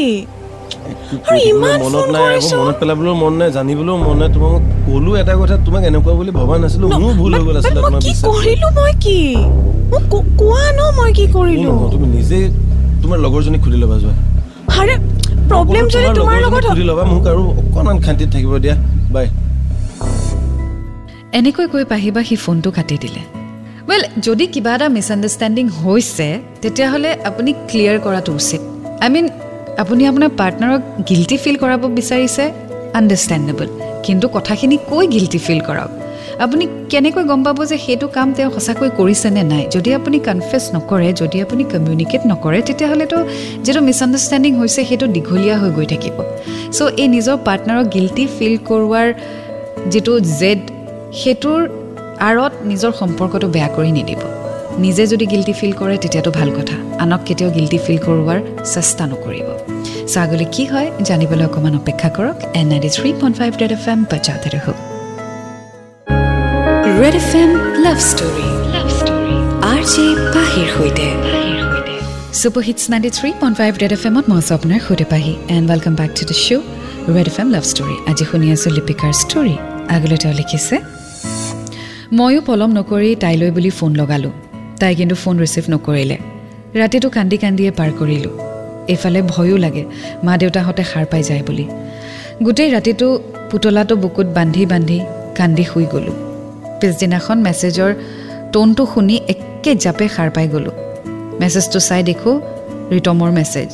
আৰু 1.25 1.39
ইমান 1.51 1.77
মনত 1.83 1.97
ফোন 1.97 2.13
নাই 2.15 2.23
আকৌ 2.25 2.35
কৰিছো। 2.37 2.57
মনত 2.61 2.75
পেলাবলৈও 2.81 3.15
মন 3.23 3.33
নাই 3.41 3.49
জানিবলৈও 3.57 3.97
মন 4.07 4.17
নাই 4.21 4.29
তোমাক 4.35 4.53
মই 4.53 4.61
ক'লো 4.87 5.11
এটা 5.21 5.33
কথা 5.41 5.55
তোমাক 5.67 5.83
এনেকুৱা 5.91 6.13
বুলি 6.19 6.31
ভবা 6.39 6.55
নাছিলো 6.63 6.87
মোৰ 7.01 7.13
ভুল 7.21 7.33
হৈ 7.37 7.43
গ'ল 7.49 7.57
আছিলে 7.61 7.81
মই 7.81 7.87
তোমাৰ 7.87 8.01
কি 8.01 8.09
বিশ্বাস 8.09 8.29
কৰিলোঁ 8.37 8.71
মই 8.79 8.93
কি? 9.05 9.19
মোক 9.93 10.05
কো- 10.13 10.29
কোৱা 10.41 10.63
ন 10.79 10.81
মই 10.99 11.11
কি 11.17 11.23
একো 11.25 11.39
কৰিলোঁ? 11.39 11.65
নহয়, 11.69 11.91
তুমি 11.95 12.07
নিজে 12.17 12.39
তোমাৰ 13.03 13.19
লগৰজনীক 13.25 13.61
সুধি 13.65 13.79
ল'বা 13.83 13.97
যোৱা। 14.03 14.15
আৰে 14.81 14.95
প্ৰব্লেম 15.51 15.85
যদি 15.95 16.09
তোমাৰ 16.19 16.37
লগত 16.45 16.65
সুধি 16.71 16.85
ল'বা 16.91 17.03
মোক 17.13 17.25
আৰু 17.33 17.43
অকণমান 17.61 17.97
শান্তিত 18.07 18.29
থাকিব 18.35 18.53
দিয়া। 18.65 18.77
বাই 19.15 19.27
এনেকৈ 21.39 21.67
কৈ 21.73 21.85
পাহিবা 21.93 22.21
সি 22.29 22.35
ফোনটো 22.45 22.71
কাটি 22.77 22.97
দিলে। 23.05 23.23
ৱেল 23.89 24.03
যদি 24.27 24.45
কিবা 24.55 24.73
এটা 24.77 24.87
মিছআণ্ডাৰষ্টেণ্ডিং 24.97 25.67
হৈছে 25.81 26.27
তেতিয়াহ'লে 26.63 27.11
আপুনি 27.29 27.51
ক্লিয়াৰ 27.69 27.97
কৰাটো 28.05 28.31
উচিত। 28.41 28.61
আই 29.05 29.09
মিন 29.15 29.27
আপুনি 29.83 30.03
আপোনাৰ 30.11 30.31
পাৰ্টনাৰক 30.41 30.83
গিল্টি 31.09 31.37
ফিল 31.43 31.57
কৰাব 31.63 31.83
বিচাৰিছে? 31.99 32.45
আণ্ডাৰষ্টেণ্ডেবল 32.99 33.69
কিন্তু 34.07 34.27
কথাখিনি 34.37 34.77
কৈ 34.91 35.05
গিল্টি 35.15 35.39
ফিল 35.47 35.61
কৰাওক 35.69 35.93
আপুনি 36.45 36.65
কেনেকৈ 36.93 37.25
গম 37.31 37.41
পাব 37.47 37.59
যে 37.71 37.77
সেইটো 37.85 38.07
কাম 38.17 38.29
তেওঁ 38.37 38.51
সঁচাকৈ 38.57 38.91
কৰিছে 38.99 39.29
নে 39.37 39.43
নাই? 39.53 39.63
যদি 39.75 39.91
আপুনি 39.99 40.17
কনফিউজ 40.29 40.65
নকৰে 40.77 41.09
যদি 41.21 41.37
আপুনি 41.45 41.63
কমিউনিকেট 41.73 42.23
নকৰে 42.33 42.59
তেতিয়াহ'লেতো 42.69 43.19
যিটো 43.65 43.81
মিছআণ্ডাৰষ্টেণ্ডিং 43.89 44.53
হৈছে 44.61 44.81
সেইটো 44.89 45.07
দীঘলীয়া 45.17 45.57
হৈ 45.61 45.71
গৈ 45.77 45.87
থাকিব। 45.93 46.17
চ' 46.77 46.81
এই 47.03 47.09
নিজৰ 47.15 47.37
পাৰ্টনাৰক 47.47 47.87
গিল্টি 47.97 48.25
ফিল 48.37 48.55
কৰোৱাৰ 48.69 49.09
যিটো 49.93 50.13
জেড 50.41 50.61
সেইটোৰ 51.21 51.61
আঁৰত 52.29 52.53
নিজৰ 52.71 52.93
সম্পৰ্কটো 53.01 53.47
বেয়া 53.55 53.69
কৰি 53.77 53.91
নিদিব। 53.99 54.23
নিজে 54.79 55.05
যদি 55.07 55.27
গিল্টি 55.33 55.53
ফিল 55.59 55.73
কৰে 55.81 55.97
তেতিয়াতো 56.03 56.31
ভাল 56.39 56.49
কথা। 56.59 56.77
আনক 57.05 57.21
কেতিয়াও 57.27 57.51
গিল্টি 57.57 57.79
ফিল 57.85 57.99
কৰোৱাৰ 58.07 58.39
চেষ্টা 58.75 59.05
নকৰিব। 59.13 59.49
চ' 60.13 60.17
আগলৈ 60.25 60.47
কি 60.55 60.65
হয় 60.73 60.89
জানিবলৈ 61.09 61.45
অকণমান 61.49 61.75
অপেক্ষা 61.81 62.09
কৰক। 62.17 62.37
And 62.61 62.67
ninety 62.73 62.91
three 62.97 63.09
point 63.21 63.35
five 63.41 63.51
Red 63.63 63.73
F 63.79 63.85
M 63.93 64.01
ৰহক। 64.55 64.77
Red 67.01 67.15
F 67.23 67.31
M 67.43 67.51
love 67.85 67.99
story 68.11 68.49
love 68.75 68.89
story 68.99 69.37
R 69.73 69.83
J 69.93 70.07
পাহিৰ 70.35 70.69
সৈতে। 70.77 71.09
Super 72.41 72.63
hits 72.69 72.85
ninety 72.93 73.11
three 73.19 73.31
point 73.41 73.57
five 73.61 73.73
Red 73.83 73.93
F 73.97 74.03
এমত 74.09 74.25
মই 74.31 74.39
আছোঁ 74.43 74.55
আপোনাৰ 74.59 74.81
সৈতে 74.87 75.07
Pahi. 75.13 75.33
And 75.55 75.67
welcome 75.71 75.95
back 76.01 76.11
to 76.19 76.25
the 76.31 76.37
show' 76.45 76.65
Red 77.17 77.29
F 77.33 77.37
M 77.43 77.49
love 77.55 77.65
story 77.73 77.97
আজি 78.11 78.25
শুনি 78.31 78.47
আছোঁ 78.55 78.71
লিপিকাৰ 78.77 79.13
ষ্টৰী 79.23 79.55
আগলৈ 79.95 80.17
তেওঁ 80.23 80.35
লিখিছে 80.41 80.77
ময়ো 82.19 82.41
পলম 82.49 82.71
নকৰি 82.79 83.11
তাইলৈ 83.23 83.51
বুলি 83.57 83.71
ফোন 83.79 83.93
লগালোঁ। 84.01 84.35
তাই 84.81 84.95
কিন্তু 84.95 85.15
ফোন 85.15 85.39
ৰিচিভ 85.39 85.65
নকৰিলে। 85.71 86.17
ৰাতিটো 86.75 87.09
কান্দি 87.11 87.37
কান্দিয়ে 87.37 87.71
পাৰ 87.71 87.91
কৰিলোঁ। 87.99 88.35
এইফালে 88.89 89.23
ভয়ো 89.23 89.57
লাগে 89.57 89.85
মা 90.25 90.37
দেউতাহঁতে 90.37 90.85
সাৰ 90.85 91.05
পাই 91.07 91.23
যায় 91.23 91.43
বুলি। 91.47 91.65
গোটেই 92.43 92.73
ৰাতিটো 92.73 93.21
পুতলাটো 93.51 93.97
বুকুত 93.97 94.27
বান্ধি 94.27 94.67
বান্ধি 94.67 95.01
কান্দি 95.37 95.65
শুই 95.65 95.87
গ'লোঁ। 95.93 96.17
পিছদিনাখন 96.81 97.39
মেছেজৰ 97.39 97.95
টোনটো 98.53 98.87
শুনি 98.95 99.21
একে 99.29 99.75
জাপে 99.75 100.09
সাৰ 100.09 100.31
পাই 100.31 100.49
গ'লোঁ। 100.49 100.73
মেছেজটো 101.41 101.81
চাই 101.81 102.03
দেখোঁ 102.03 102.41
ৰিতমৰ 102.91 103.31
মেছেজ। 103.31 103.71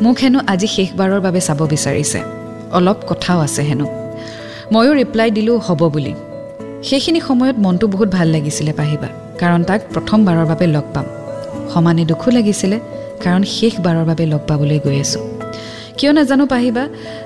মোক 0.00 0.16
হেনো 0.22 0.40
আজি 0.46 0.66
শেষবাৰৰ 0.66 1.20
বাবে 1.20 1.40
চাব 1.40 1.60
বিচাৰিছে। 1.66 2.20
অলপ 2.72 2.98
কথাও 3.08 3.40
আছে 3.40 3.62
হেনো। 3.62 3.86
ময়ো 4.72 4.92
ৰিপ্লাই 4.94 5.30
দিলোঁ 5.30 5.58
হ'ব 5.58 5.80
বুলি। 5.88 6.14
সেইখিনি 6.82 7.20
সময়ত 7.20 7.56
মনটো 7.58 7.86
বহুত 7.86 8.08
ভাল 8.08 8.28
লাগিছিলে 8.28 8.72
পাহিবা। 8.72 9.08
কাৰণ 9.40 9.60
তাক 9.68 9.80
প্ৰথমবাৰৰ 9.92 10.46
বাবে 10.52 10.66
লগ 10.76 10.86
পাম। 10.94 11.06
সমানে 11.72 12.02
দুখো 12.10 12.28
লাগিছিলে 12.36 12.76
কাৰণ 13.24 13.42
শেষবাৰৰ 13.54 14.04
বাবে 14.10 14.24
লগ 14.32 14.42
পাবলৈ 14.48 14.78
গৈ 14.84 14.96
আছোঁ। 15.04 15.22
কিয় 15.98 16.12
নাজানো 16.12 16.44
পাহিবা 16.46 16.84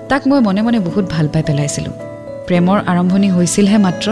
তাক 0.09 0.23
মই 0.29 0.41
মনে 0.41 0.61
মনে 0.63 0.79
বহুত 0.79 1.05
ভাল 1.15 1.27
পাই 1.33 1.43
পেলাইছিলোঁ। 1.49 1.95
প্ৰেমৰ 2.47 2.79
আৰম্ভণি 2.91 3.29
হৈছিলহে 3.31 3.79
মাত্ৰ 3.79 4.07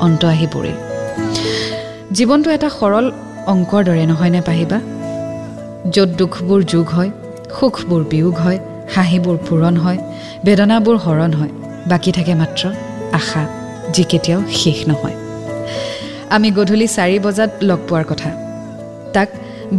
অন্ত 0.00 0.22
আহি 0.24 0.46
পৰিল। 0.54 0.76
জীৱনটো 2.16 2.48
এটা 2.50 2.68
সৰল 2.78 3.06
অংকৰ 3.46 3.80
দৰে 3.84 4.04
নহয়নে 4.06 4.40
পাহিবা? 4.40 4.78
য'ত 5.94 6.10
দুখবোৰ 6.20 6.60
যোগ 6.64 6.86
হয় 6.88 7.10
সুখবোৰ 7.58 8.02
বিয়োগ 8.10 8.34
হয় 8.34 8.58
হাঁহিবোৰ 8.94 9.36
পূৰণ 9.46 9.74
হয় 9.76 9.98
বেদনাবোৰ 10.44 10.96
হৰণ 10.96 11.30
হয় 11.32 11.52
বাকী 11.88 12.10
থাকে 12.12 12.34
মাত্ৰ 12.34 12.62
আশা 13.12 13.42
যি 13.94 14.02
কেতিয়াও 14.04 14.40
শেষ 14.60 14.78
নহয়। 14.88 15.23
আমি 16.36 16.48
গধূলি 16.50 16.86
চাৰি 16.96 17.16
বজাত 17.18 17.50
লগ 17.68 17.80
পোৱাৰ 17.88 18.04
কথা। 18.10 18.30
তাক 19.14 19.28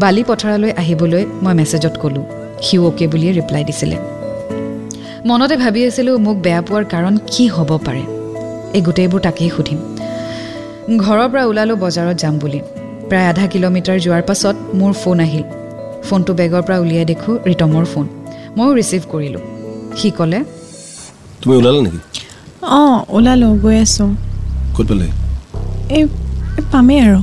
বালি 0.02 0.24
পথাৰলৈ 0.30 0.72
আহিবলৈ 0.82 1.24
মই 1.44 1.54
মেছেজত 1.60 1.96
ক'লোঁ। 2.02 2.26
সিও 2.66 2.82
অ'কে 2.90 3.06
বুলিয়ে 3.08 3.32
ৰিপ্লাই 3.40 3.64
দিছিলে। 3.70 3.98
মনতে 5.28 5.56
ভাবি 5.64 5.82
আছিলোঁ 5.90 6.16
মোক 6.26 6.38
বেয়া 6.46 6.62
পোৱাৰ 6.68 6.84
কাৰণ 6.94 7.14
কি 7.32 7.44
হ'ব 7.48 7.70
পাৰে। 7.86 8.04
এই 8.78 8.82
গোটেইবোৰ 8.82 9.20
তাকেই 9.22 9.50
সুধিম। 9.56 9.80
ঘৰৰ 11.06 11.28
পৰা 11.32 11.44
ওলালোঁ 11.46 11.78
বজাৰত 11.84 12.16
যাম 12.24 12.36
বুলি। 12.40 12.60
প্ৰায় 13.10 13.28
আধা 13.32 13.46
কিলোমিটাৰ 13.54 13.98
যোৱাৰ 14.06 14.24
পাছত 14.30 14.56
মোৰ 14.80 14.92
ফোন 15.02 15.20
আহিল। 15.20 15.46
ফোনটো 16.08 16.32
বেগৰ 16.40 16.62
পৰা 16.68 16.78
উলিয়াই 16.84 17.06
দেখোঁ 17.12 17.34
ৰিতমৰ 17.50 17.86
ফোন। 17.94 18.06
ময়ো 18.58 18.72
ৰিচিভ 18.80 19.02
কৰিলোঁ। 19.14 19.44
সি 19.98 20.08
ক'লে 20.18 20.40
তুমি 21.42 21.54
ওলালা 21.60 21.80
নেকি? 21.86 22.00
অঁ 22.80 22.96
ওলালোঁ 23.10 23.52
গৈ 23.64 23.78
আছোঁ। 23.86 24.10
ক'ত 24.76 24.88
পালে? 24.90 25.08
এই 25.98 26.04
এই 26.04 26.04
পামেই 26.72 27.00
আৰু। 27.08 27.20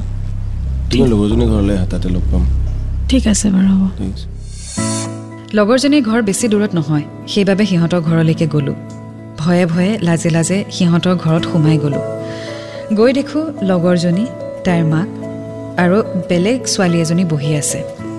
তুমি 0.90 1.04
লগৰজনী 1.12 1.44
ঘৰলৈ 1.52 1.74
আহা 1.76 1.86
তাতে 1.86 2.08
লগ 2.08 2.24
পাম। 2.32 2.42
ঠিক 3.08 3.26
আছে 3.32 3.46
বাৰু 3.54 3.70
হ'ব। 3.80 3.82
লগৰজনীৰ 5.58 6.02
ঘৰ 6.08 6.20
বেছি 6.28 6.46
দূৰত 6.48 6.72
নহয় 6.78 7.04
সেইবাবে 7.32 7.64
সিহঁতৰ 7.66 8.00
ঘৰলৈকে 8.08 8.46
গ'লোঁ। 8.46 8.76
ভয়ে 9.38 9.66
ভয়ে 9.66 9.92
লাজে 10.02 10.30
লাজে 10.30 10.64
সিহঁতৰ 10.70 11.14
ঘৰত 11.24 11.44
সোমাই 11.52 11.78
গ'লোঁ। 11.78 12.04
গৈ 12.98 13.12
দেখোঁ 13.12 13.44
লগৰজনী 13.70 14.24
তাইৰ 14.64 14.84
মাক 14.92 15.08
আৰু 15.82 15.98
বেলেগ 16.30 16.58
ছোৱালী 16.72 16.98
এজনী 17.00 17.24
বহি 17.24 17.50
আছে। 17.60 17.78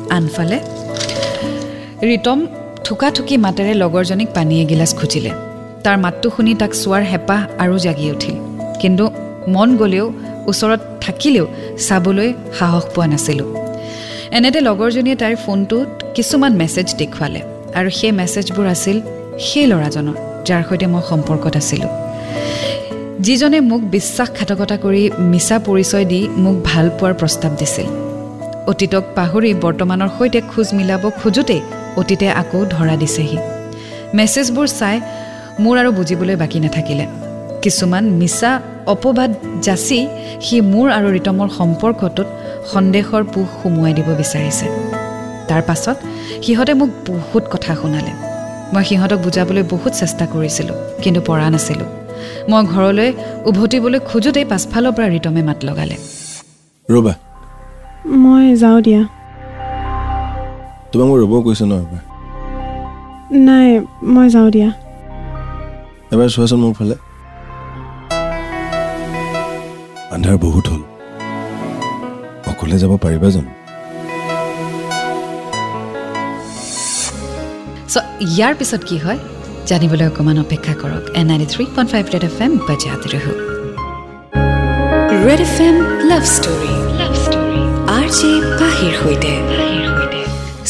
আনফালে 0.10 0.58
ৰিতম 2.10 2.40
থুকাথুকি 2.86 3.36
মাতেৰে 3.38 3.74
লগৰজনীক 3.74 4.30
পানী 4.36 4.56
এগিলাচ 4.62 4.92
খুজিলে। 4.96 5.32
তাৰ 5.84 5.98
মাতটো 5.98 6.28
শুনি 6.36 6.54
তাক 6.56 6.72
চোৱাৰ 6.82 7.04
হেঁপাহ 7.12 7.42
আৰু 7.64 7.76
জাগি 7.86 8.08
উঠিল। 8.12 8.36
কিন্তু 8.82 9.04
মন 9.48 9.78
গ'লেও 9.78 10.06
ওচৰত 10.52 10.82
থাকিলেও 11.04 11.46
চাবলৈ 11.88 12.30
সাহস 12.60 12.84
পোৱা 12.94 13.08
নাছিলোঁ। 13.12 13.50
এনেতে 14.38 14.60
লগৰজনীয়ে 14.68 15.18
তাইৰ 15.22 15.36
ফোনটোত 15.46 15.90
কিছুমান 16.16 16.52
মেছেজ 16.62 16.88
দেখুৱালে 17.02 17.42
আৰু 17.78 17.90
সেই 18.00 18.12
মেছেজবোৰ 18.20 18.66
আছিল 18.76 18.98
সেই 19.48 19.66
ল'ৰাজনৰ 19.72 20.18
যাৰ 20.48 20.64
সৈতে 20.70 20.88
মই 20.94 21.02
সম্পৰ্কত 21.10 21.56
আছিলোঁ। 21.62 21.92
যিজনে 23.26 23.60
মোক 23.72 23.82
বিশ্বাসঘাতকতা 23.96 24.78
কৰি 24.84 25.02
মিছা 25.32 25.58
পৰিচয় 25.68 26.06
দি 26.06 26.20
মোক 26.44 26.56
ভাল 26.70 26.86
পোৱাৰ 27.00 27.14
প্ৰস্তাৱ 27.20 27.54
দিছিল। 27.60 27.88
অতীতক 28.72 29.04
পাহৰি 29.16 29.50
বৰ্তমানৰ 29.64 30.10
সৈতে 30.18 30.40
খোজ 30.52 30.68
মিলাব 30.78 31.04
খোজোতেই 31.22 31.62
অতীতে 32.00 32.28
আকৌ 32.42 32.60
ধৰা 32.66 32.96
দিছেহি। 32.96 33.38
মেছেজবোৰ 34.14 34.68
চাই 34.80 34.96
মোৰ 35.64 35.76
আৰু 35.82 35.90
বুজিবলৈ 35.92 36.36
বাকী 36.36 36.60
নাথাকিলে। 36.60 37.06
কিছুমান 37.64 38.04
মিছা 38.20 38.52
অপবাদ 38.88 39.32
যাচি 39.62 40.08
সি 40.42 40.62
মোৰ 40.62 40.88
আৰু 40.92 41.08
ৰিতমৰ 41.18 41.50
সম্পৰ্কটোত 41.50 42.28
সন্দেহৰ 42.74 43.24
পোহ 43.24 43.48
সুমুৱাই 43.62 43.94
দিব 43.94 44.08
বিচাৰিছে। 44.22 44.66
তাৰ 45.50 45.62
পাছত 45.62 45.98
সিহঁতে 46.42 46.74
মোক 46.74 46.90
বহুত 47.08 47.44
কথা 47.54 47.76
শুনালে। 47.76 48.14
মই 48.74 48.84
সিহঁতক 48.84 49.20
বুজাবলৈ 49.20 49.64
বহুত 49.64 49.94
চেষ্টা 49.94 50.26
কৰিছিলোঁ 50.26 50.76
কিন্তু 51.04 51.22
পৰা 51.22 51.50
নাছিলোঁ। 51.50 51.90
মই 52.50 52.64
ঘৰলৈ 52.74 53.10
উভতিবলৈ 53.46 54.00
খোজোতেই 54.00 54.46
পাছফালৰ 54.46 54.92
পৰা 54.92 55.08
ৰিতমে 55.08 55.42
মাত 55.44 55.60
লগালে। 55.66 55.96
ৰ'বা। 56.90 57.14
মই 58.24 58.56
যাওঁ 58.56 58.82
দিয়া। 58.82 59.02
তোমাক 60.92 61.08
মই 61.10 61.18
ৰ'ব 61.24 61.34
কৈছোঁ 61.46 61.68
ন 61.68 61.74
এবাৰ? 61.84 62.02
নাই 63.48 63.80
মই 64.04 64.30
যাওঁ 64.30 64.50
দিয়া। 64.52 64.70
এবাৰ 66.14 66.30
চোৱাচোন 66.30 66.60
মোৰ 66.60 66.74
ফালে। 66.74 67.13
আন্ধাৰ 70.16 70.38
বহুত 70.46 70.66
হ'ল। 70.72 70.84
অকলে 72.52 72.78
যাব 72.84 72.92
পাৰিবা 73.06 73.30
জানো? 73.36 73.52
ইয়াৰ 78.36 78.54
পিছত 78.60 78.82
কি 78.90 78.98
হয়? 79.04 79.20
জানিবলৈ 79.70 80.06
অকণমান 80.12 80.38
অপেক্ষা 80.46 80.74
কৰক। 80.82 81.04
And 81.20 81.26
ninety 81.30 81.48
three 81.54 81.64
point 81.76 81.90
five 81.94 82.04
Red 82.14 82.24
F 82.30 82.38
M 82.46 82.52
বাজাতে 82.68 83.08
ৰহো 83.14 83.34
Red 85.26 85.42
F 85.48 85.56
M 85.68 85.76
love 86.12 86.24
story 86.36 86.74
love 87.00 87.14
story 87.26 87.60
R 87.98 88.08
J 88.18 88.32
পাহিৰ 88.60 88.94
সৈতে। 89.02 89.34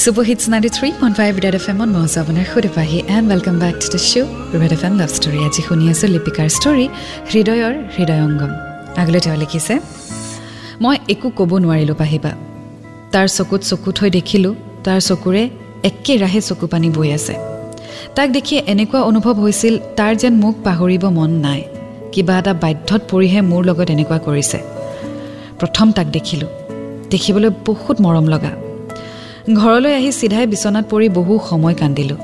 Super 0.02 0.24
hits 0.30 0.44
ninety 0.52 0.70
three 0.78 0.90
point 1.00 1.16
five 1.20 1.34
Red 1.46 1.56
F 1.60 1.66
এমত 1.72 1.90
মই 1.96 2.06
আপোনাৰ 2.22 2.46
সৈতে 2.52 2.70
Pahi 2.78 2.98
and 3.16 3.26
welcome 3.32 3.56
back 3.64 3.76
to 3.82 3.88
the 3.94 4.00
show' 4.10 4.30
Red 4.62 4.74
F 4.78 4.84
M 4.88 4.94
love 5.02 5.10
story 5.18 5.40
আজি 5.48 5.62
শুনি 5.68 5.86
আছোঁ 5.94 6.08
লিপিকাৰ 6.16 6.48
ষ্টৰী 6.58 6.86
হৃদয়ৰ 7.32 7.74
হৃদয়ংগম 7.96 8.73
আগলৈ 8.98 9.20
তেওঁ 9.20 9.38
লিখিছে 9.38 9.80
মই 10.82 10.98
একো 11.10 11.30
ক'ব 11.30 11.52
নোৱাৰিলোঁ 11.58 11.96
পাহিবা। 11.96 12.32
তাৰ 13.12 13.28
চকুত 13.28 13.62
চকু 13.62 13.92
থৈ 13.92 14.10
দেখিলোঁ 14.10 14.54
তাৰ 14.84 15.00
চকুৰে 15.02 15.50
একেৰাহে 15.84 16.42
চকু 16.42 16.68
পানী 16.68 16.90
বৈ 16.90 17.12
আছে। 17.12 17.36
তাক 18.16 18.30
দেখি 18.30 18.58
এনেকুৱা 18.58 19.02
অনুভৱ 19.02 19.34
হৈছিল 19.34 19.80
তাৰ 19.98 20.16
যেন 20.16 20.34
মোক 20.34 20.56
পাহৰিব 20.64 21.06
মন 21.06 21.30
নাই। 21.30 21.62
কিবা 22.12 22.38
এটা 22.40 22.54
বাধ্যত 22.54 23.02
পৰিহে 23.12 23.42
মোৰ 23.42 23.66
লগত 23.66 23.90
এনেকুৱা 23.90 24.18
কৰিছে। 24.18 24.60
প্ৰথম 25.60 25.92
তাক 25.92 26.08
দেখিলোঁ। 26.08 26.48
দেখিবলৈ 27.10 27.50
বহুত 27.66 28.02
মৰম 28.02 28.28
লগা। 28.28 28.52
ঘৰলৈ 29.54 29.94
আহি 29.96 30.12
চিধাই 30.12 30.48
বিচনাত 30.48 30.86
পৰি 30.90 31.10
বহু 31.10 31.40
সময় 31.50 31.76
কান্দিলোঁ। 31.76 32.18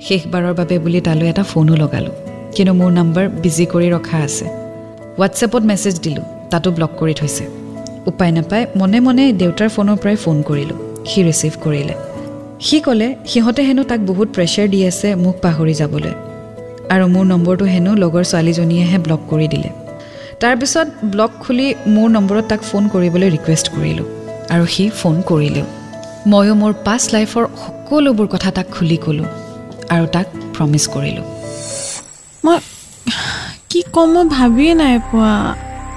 শেষবাৰৰ 0.00 0.54
বাবে 0.54 0.78
বুলি 0.78 1.00
তালৈ 1.00 1.28
এটা 1.28 1.42
ফোনো 1.42 1.74
লগালোঁ। 1.76 2.12
কিন্তু 2.54 2.72
মোৰ 2.74 2.90
নাম্বাৰ 2.90 3.28
বিজি 3.28 3.66
কৰি 3.66 3.88
ৰখা 3.90 4.18
আছে। 4.18 4.63
হোৱাটছএপত 5.18 5.62
মেছেজ 5.70 5.94
দিলোঁ 6.04 6.24
তাতো 6.52 6.68
ব্লক 6.76 6.92
কৰি 7.00 7.14
থৈছে। 7.20 7.44
উপায় 8.10 8.32
নাপায় 8.36 8.64
মনে 8.80 8.98
মনে 9.06 9.24
দেউতাৰ 9.40 9.68
ফোনৰ 9.74 9.96
পৰাই 10.02 10.16
ফোন 10.24 10.36
কৰিলোঁ 10.48 10.78
সি 11.10 11.20
ৰিচিভ 11.28 11.52
কৰিলে। 11.64 11.94
সি 12.66 12.76
ক'লে 12.86 13.08
সিহঁতে 13.30 13.62
হেনো 13.68 13.82
তাক 13.90 14.00
বহুত 14.10 14.28
প্ৰেছাৰ 14.36 14.66
দি 14.72 14.78
আছে 14.90 15.08
মোক 15.24 15.36
পাহৰি 15.44 15.74
যাবলৈ। 15.80 16.14
আৰু 16.94 17.04
মোৰ 17.14 17.24
নম্বৰটো 17.32 17.64
হেনো 17.74 17.92
লগৰ 18.02 18.24
ছোৱালীজনীয়েহে 18.30 18.98
ব্লক 19.06 19.20
কৰি 19.30 19.46
দিলে। 19.54 19.70
তাৰপিছত 20.42 20.88
ব্লক 21.12 21.32
খুলি 21.42 21.66
মোৰ 21.94 22.08
নম্বৰত 22.16 22.44
তাক 22.50 22.60
ফোন 22.70 22.82
কৰিবলৈ 22.92 23.28
ৰিকুৱেষ্ট 23.36 23.66
কৰিলোঁ 23.76 24.06
আৰু 24.54 24.64
সি 24.74 24.84
ফোন 25.00 25.16
কৰিলেও 25.30 25.66
ময়ো 26.32 26.54
মোৰ 26.62 26.72
পাষ্ট 26.86 27.06
লাইফৰ 27.14 27.44
সকলোবোৰ 27.64 28.26
কথা 28.34 28.50
তাক 28.56 28.66
খুলি 28.76 28.96
ক'লোঁ 29.04 29.28
আৰু 29.94 30.04
তাক 30.14 30.26
প্ৰমিছ 30.54 30.84
কৰিলোঁ। 30.94 31.24
মই 32.44 32.58
কি 33.74 33.82
ক'ম 33.96 34.08
মই 34.14 34.24
ভাবিয়ে 34.38 34.72
নাই 34.80 34.94
পোৱা। 35.10 35.32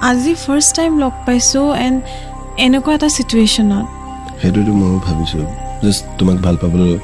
আজি 0.08 0.32
ফাৰ্ষ্ট 0.44 0.70
টাইম 0.78 0.92
লগ 1.02 1.14
পাইছোঁ 1.26 1.66
এণ্ড 1.86 1.98
এনেকুৱা 2.64 2.92
এটা 2.96 3.08
চিটুৱেশ্যনত 3.16 3.84
সেইটোতো 4.40 4.72
ময়ো 4.80 4.98
ভাবিছোঁ। 5.06 5.44
জাষ্ট 5.82 6.02
তোমাক 6.18 6.38
ভাল 6.44 6.56
পাবলৈ 6.62 6.94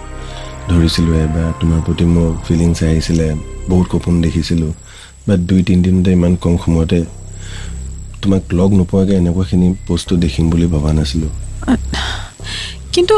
ধৰিছিলোঁহে 0.71 1.27
বা 1.35 1.45
তোমাৰ 1.61 1.81
প্ৰতি 1.87 2.05
মোৰ 2.15 2.29
ফিলিংছ 2.47 2.79
আহিছিলে 2.91 3.27
বহুত 3.71 3.87
সপোন 3.93 4.15
দেখিছিলোঁ। 4.25 4.73
বাট 5.29 5.41
দুই 5.49 5.61
তিনিদিনতে 5.69 6.11
ইমান 6.19 6.33
কম 6.43 6.55
সময়তে 6.65 7.01
তোমাক 8.23 8.43
লগ 8.59 8.71
নোপোৱাকৈ 8.79 9.15
এনেকুৱাখিনি 9.23 9.69
বস্তু 9.91 10.13
দেখিম 10.25 10.45
বুলি 10.53 10.67
ভবা 10.75 10.91
নাছিলোঁ। 10.99 11.33
কিন্তু 12.95 13.17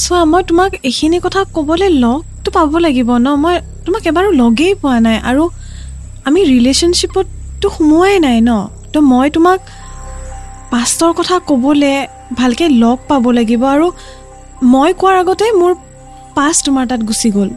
চোৱা 0.00 0.20
মই 0.32 0.42
তোমাক 0.48 0.70
এইখিনি 0.88 1.18
কথা 1.24 1.40
ক'বলৈ 1.56 1.90
লগটো 2.04 2.48
পাব 2.56 2.72
লাগিব 2.84 3.10
ন? 3.26 3.28
মই 3.44 3.54
তোমাক 3.84 4.02
এবাৰো 4.10 4.28
লগেই 4.42 4.72
পোৱা 4.82 4.98
নাই 5.08 5.18
আৰু 5.30 5.44
আমি 6.26 6.40
ৰিলেশ্যনশ্বিপততো 6.52 7.68
সোমোৱাই 7.76 8.14
নাই 8.26 8.38
ন? 8.48 8.50
তো 8.92 8.98
মই 9.12 9.26
তোমাক 9.36 9.58
পাষ্টৰ 10.72 11.12
কথা 11.18 11.36
ক'বলৈ 11.48 11.94
ভালকৈ 12.40 12.68
লগ 12.82 12.98
পাব 13.08 13.24
লাগিব 13.38 13.62
আৰু 13.74 13.86
মই 14.72 14.90
কোৱাৰ 15.00 15.16
আগতে 15.22 15.46
মোৰ 15.60 15.72
পাষ্ট 16.36 16.60
তোমাৰ 16.66 16.84
তাত 16.90 17.00
গুচি 17.08 17.28
গ'ল। 17.36 17.50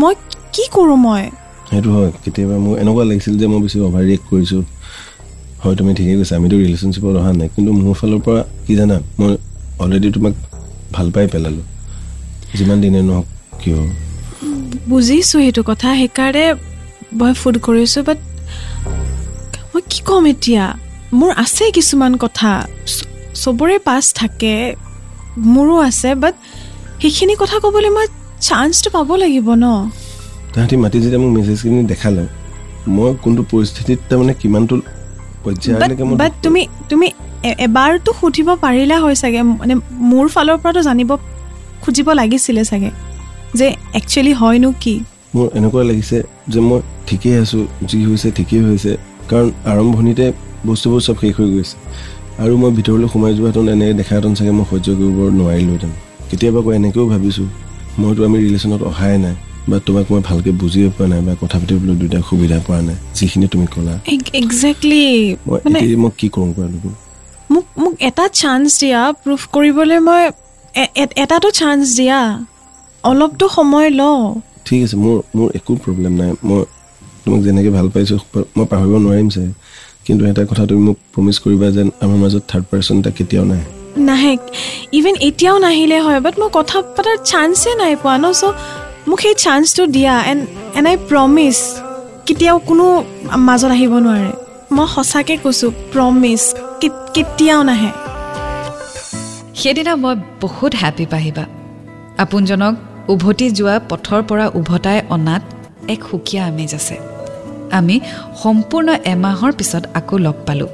মই 0.00 0.14
কি 0.54 0.64
কৰোঁ 0.74 0.98
মই? 1.06 1.24
সেইটো 1.70 1.88
হয়। 1.96 2.10
কেতিয়াবা 2.24 2.56
মোৰ 2.64 2.74
এনেকুৱা 2.82 3.04
লাগিছিল 3.10 3.34
যে 3.40 3.46
মই 3.52 3.60
বেছি 3.64 3.76
অভাৰ 3.88 4.02
ৰিয়েক্ট 4.08 4.24
কৰিছোঁ। 4.30 4.62
হয় 5.62 5.74
তুমি 5.78 5.90
ঠিকেই 5.98 6.16
কৈছা। 6.20 6.34
আমিতো 6.38 6.56
ৰিলেশ্যনশ্বিপত 6.64 7.14
অহা 7.20 7.32
নাই। 7.40 7.48
কিন্তু 7.54 7.70
মোৰ 7.78 7.94
ফালৰ 8.00 8.20
পৰা 8.26 8.40
কি 8.66 8.72
জানা? 8.78 8.96
মই 9.18 9.30
অলৰেডি 9.82 10.08
তোমাক 10.16 10.34
ভাল 10.94 11.06
পাই 11.14 11.26
পেলালোঁ। 11.32 11.64
যিমান 12.56 12.78
দিনে 12.82 13.00
নহওক 13.08 13.26
কিয়? 13.60 13.78
বুজিছোঁ 14.90 15.38
সেইটো 15.44 15.62
কথা। 15.70 15.88
সেইকাৰণে 16.00 16.44
মই 17.12 17.32
ফোন 17.32 17.54
কৰিছোঁ 17.66 18.02
বাট 18.04 18.18
মই 19.72 19.82
কি 19.90 20.00
ক'ম 20.08 20.24
এতিয়া? 20.26 20.64
মোৰ 21.12 21.30
আছে 21.36 21.64
কিছুমান 21.76 22.12
কথা। 22.24 22.50
চবৰে 23.34 23.76
পাছ 23.78 24.04
থাকে 24.14 24.54
মোৰো 25.46 25.74
আছে 25.88 26.10
বাট 26.14 26.34
সেইখিনি 27.00 27.34
কথা 27.38 27.56
ক'বলৈ 27.64 27.90
মই 27.90 28.06
চান্সটো 28.40 28.88
পাব 28.90 29.08
লাগিব 29.16 29.48
ন? 29.54 29.66
তাহাঁতি 30.52 30.76
মাতি 30.76 30.96
যেতিয়া 31.00 31.20
মোক 31.20 31.30
মেছেজখিনি 31.36 31.82
দেখালে 31.84 32.24
মই 32.86 33.10
কোনটো 33.22 33.42
পৰিস্থিতিত 33.52 33.98
তাৰমানে 34.08 34.34
কিমানটো 34.34 34.74
বাট 36.18 36.32
তুমি 36.42 36.62
তুমি 36.90 37.06
এবাৰতো 37.64 38.10
সুধিব 38.20 38.48
পাৰিলা 38.64 38.96
হয় 38.98 39.14
চাগে 39.14 39.42
মানে 39.42 39.74
মোৰ 40.10 40.26
ফালৰ 40.28 40.56
পৰাতো 40.62 40.80
জানিব 40.82 41.10
খুজিব 41.82 42.08
লাগিছিলে 42.12 42.62
চাগে 42.64 42.90
যে 43.54 43.66
একচুৱেলি 43.94 44.32
হয়নো 44.32 44.70
কি? 44.80 44.94
মোৰ 45.34 45.46
এনেকুৱা 45.58 45.82
লাগিছে 45.84 46.18
যে 46.48 46.60
মই 46.60 46.80
ঠিকেই 47.08 47.36
আছোঁ 47.42 47.62
যি 47.88 47.98
হৈছে 48.04 48.28
ঠিকেই 48.30 48.62
হৈছে 48.68 48.92
কাৰণ 49.30 49.48
আৰম্ভণিতে 49.72 50.26
বস্তুবোৰ 50.66 51.00
চব 51.06 51.16
শেষ 51.22 51.32
হৈ 51.38 51.48
গৈছে। 51.54 51.76
আৰু 52.42 52.52
মই 52.62 52.70
ভিতৰলৈ 52.78 53.06
সোমাই 53.12 53.32
যোৱাহেঁতেন 53.38 53.66
এনেকৈ 53.74 53.92
দেখাহেঁতেন 54.00 54.32
চাগে 54.34 54.52
মই 54.58 54.64
সহ্য 54.70 54.86
কৰিব 54.98 55.18
নোৱাৰিলোহেঁতেন। 55.38 55.92
কেতিয়াবা 56.30 56.58
আকৌ 56.60 56.70
এনেকৈও 56.72 57.06
ভাবিছোঁ 57.06 57.46
মইতো 57.98 58.20
আমি 58.24 58.38
ৰিলেশ্যনত 58.44 58.82
অহাই 58.82 59.16
নাই 59.18 59.34
বা 59.68 59.76
তোমাক 59.86 60.06
মই 60.12 60.20
ভালকৈ 60.20 60.52
বুজিয়ে 60.62 60.88
পোৱা 60.96 61.06
নাই 61.12 61.20
বা 61.26 61.32
কথা 61.42 61.56
পাতিবলৈ 61.60 61.94
দুয়োটা 62.00 62.20
সুবিধা 62.28 62.58
পোৱা 62.66 62.80
নাই 62.80 62.96
যিখিনি 63.14 63.46
তুমি 63.48 63.66
ক'লা। 63.74 63.94
একজেক্টলি 64.40 65.02
মই 66.02 66.10
কি 66.18 66.26
কৰোঁ 66.34 66.50
কোৱা 66.54 66.68
লোকো 66.72 66.90
মোক 67.50 67.66
মোক 67.82 67.94
এটা 68.00 68.24
চান্স 68.40 68.66
দিয়া 68.80 69.00
প্ৰুফ 69.22 69.40
কৰিবলৈ 69.54 69.98
মই 70.08 70.22
এ- 70.74 70.92
এ- 71.02 71.14
এটাতো 71.22 71.48
চান্স 71.50 71.84
দিয়া। 71.96 72.20
অলপতো 73.04 73.44
সময় 73.48 73.88
লওঁ। 73.90 74.22
ঠিক 74.68 74.80
আছে 74.84 74.96
মোৰ 75.04 75.16
মোৰ 75.36 75.48
একো 75.58 75.72
প্ৰব্লেম 75.84 76.12
নাই। 76.20 76.30
মই 76.48 76.60
তোমাক 77.22 77.40
যেনেকৈ 77.46 77.70
ভাল 77.78 77.86
পাইছোঁ 77.94 78.18
মই 78.56 78.66
পাহৰিব 78.72 78.94
নোৱাৰিম 79.04 79.28
চাগে। 79.34 79.52
কিন্তু 80.06 80.22
এটা 80.30 80.42
কথা 80.50 80.62
তুমি 80.70 80.82
মোক 80.88 80.96
প্ৰমিছ 81.14 81.36
কৰিবা 81.44 81.66
যেন 81.76 81.88
আমাৰ 82.04 82.18
মাজত 82.24 82.42
থাৰ্ড 82.50 82.64
পাৰ্চন 82.70 82.96
এটা 83.00 83.10
কেতিয়াও 83.18 83.44
নাই। 83.52 83.62
নাহে। 84.08 84.34
ইভেন 84.98 85.14
এতিয়াও 85.28 85.56
নাহিলে 85.66 85.98
হয় 86.06 86.20
বাট 86.24 86.34
মই 86.40 86.48
কথা 86.58 86.76
পতাৰ 86.96 87.16
চান্সে 87.30 87.70
নাই 87.80 87.92
পোৱা 88.02 88.16
ন 88.22 88.26
চ' 88.40 88.42
মোক 89.08 89.18
সেই 89.24 89.34
চান্সটো 89.44 89.82
দিয়া। 89.96 90.14
এণ্ড 90.30 90.42
এণ্ড 90.78 90.86
আই 90.92 90.96
প্ৰমিছ 91.08 91.58
কেতিয়াও 92.26 92.56
কোনো 92.68 92.86
মাজত 93.48 93.70
আহিব 93.76 93.92
নোৱাৰে। 94.06 94.32
মই 94.76 94.86
সঁচাকৈ 94.94 95.36
কৈছোঁ 95.44 95.70
প্ৰমিছ 95.92 96.42
কেতিয়াও 97.14 97.60
নাহে। 97.68 97.90
সেইদিনা 99.60 99.92
মই 100.02 100.14
বহুত 100.42 100.72
হেপী 100.82 101.06
পাহিবা। 101.12 101.44
আপোনজনক 102.22 102.74
উভতি 103.12 103.46
যোৱা 103.58 103.74
পথৰ 103.90 104.20
পৰা 104.28 104.46
উভতাই 104.60 104.98
অনাত 105.14 105.42
এক 105.94 106.00
সুকীয়া 106.10 106.42
আমেজ 106.50 106.70
আছে। 106.78 106.96
আমি 107.78 107.96
সম্পূৰ্ণ 108.42 108.88
এমাহৰ 109.12 109.52
পিছত 109.58 109.82
আকৌ 109.98 110.16
লগ 110.26 110.36
পালোঁ। 110.46 110.70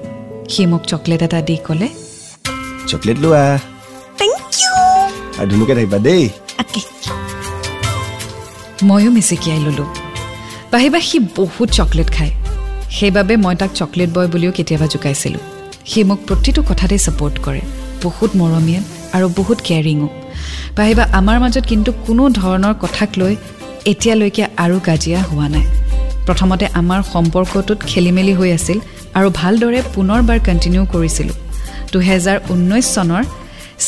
সি 0.53 0.62
মোক 0.70 0.83
চকলেট 0.90 1.20
এটা 1.27 1.40
দি 1.49 1.57
ক'লে 1.66 1.88
চকলেট 2.90 3.18
লোৱা। 3.25 3.42
ধুনুকে 5.51 5.75
থাকিবা 5.75 5.99
দেই। 6.07 6.25
ময়ো 8.88 9.11
মিচিকিয়াই 9.16 9.61
ল'লোঁ। 9.66 9.88
পাহিবা 10.73 10.99
সি 11.09 11.16
বহুত 11.38 11.68
চকলেট 11.79 12.09
খায়। 12.16 12.33
সেইবাবে 12.97 13.35
মই 13.44 13.55
তাক 13.61 13.70
চকলেট 13.81 14.11
বয় 14.16 14.29
বুলিও 14.33 14.53
কেতিয়াবা 14.57 14.87
জোকাইছিলোঁ। 14.92 15.42
সি 15.90 16.01
মোক 16.09 16.20
প্ৰতিটো 16.29 16.61
কথাতেই 16.70 17.01
ছাপৰ্ট 17.05 17.37
কৰে। 17.44 17.62
বহুত 18.05 18.31
মৰমীয়াল 18.40 18.85
আৰু 19.16 19.27
বহুত 19.38 19.59
কেয়াৰিঙো 19.68 20.09
পাহিবা 20.77 21.05
আমাৰ 21.18 21.37
মাজত 21.42 21.64
কিন্তু 21.70 21.90
কোনো 22.07 22.23
ধৰণৰ 22.40 22.75
কথাক 22.85 23.11
লৈ 23.20 23.35
এতিয়ালৈকে 23.92 24.44
আৰু 24.64 24.77
কাজিয়া 24.88 25.20
হোৱা 25.29 25.49
নাই। 25.55 25.66
প্ৰথমতে 26.27 26.66
আমাৰ 26.81 27.01
সম্পৰ্কটোত 27.12 27.79
খেলি 27.90 28.12
মেলি 28.16 28.35
হৈ 28.38 28.51
আছিল 28.59 28.79
আৰু 29.18 29.29
ভালদৰে 29.40 29.81
পুনৰবাৰ 29.94 30.38
কণ্টিনিউ 30.49 30.83
কৰিছিলোঁ 30.94 31.37
দুহেজাৰ 31.92 32.38
ঊনৈছ 32.53 32.87
চনৰ 32.97 33.23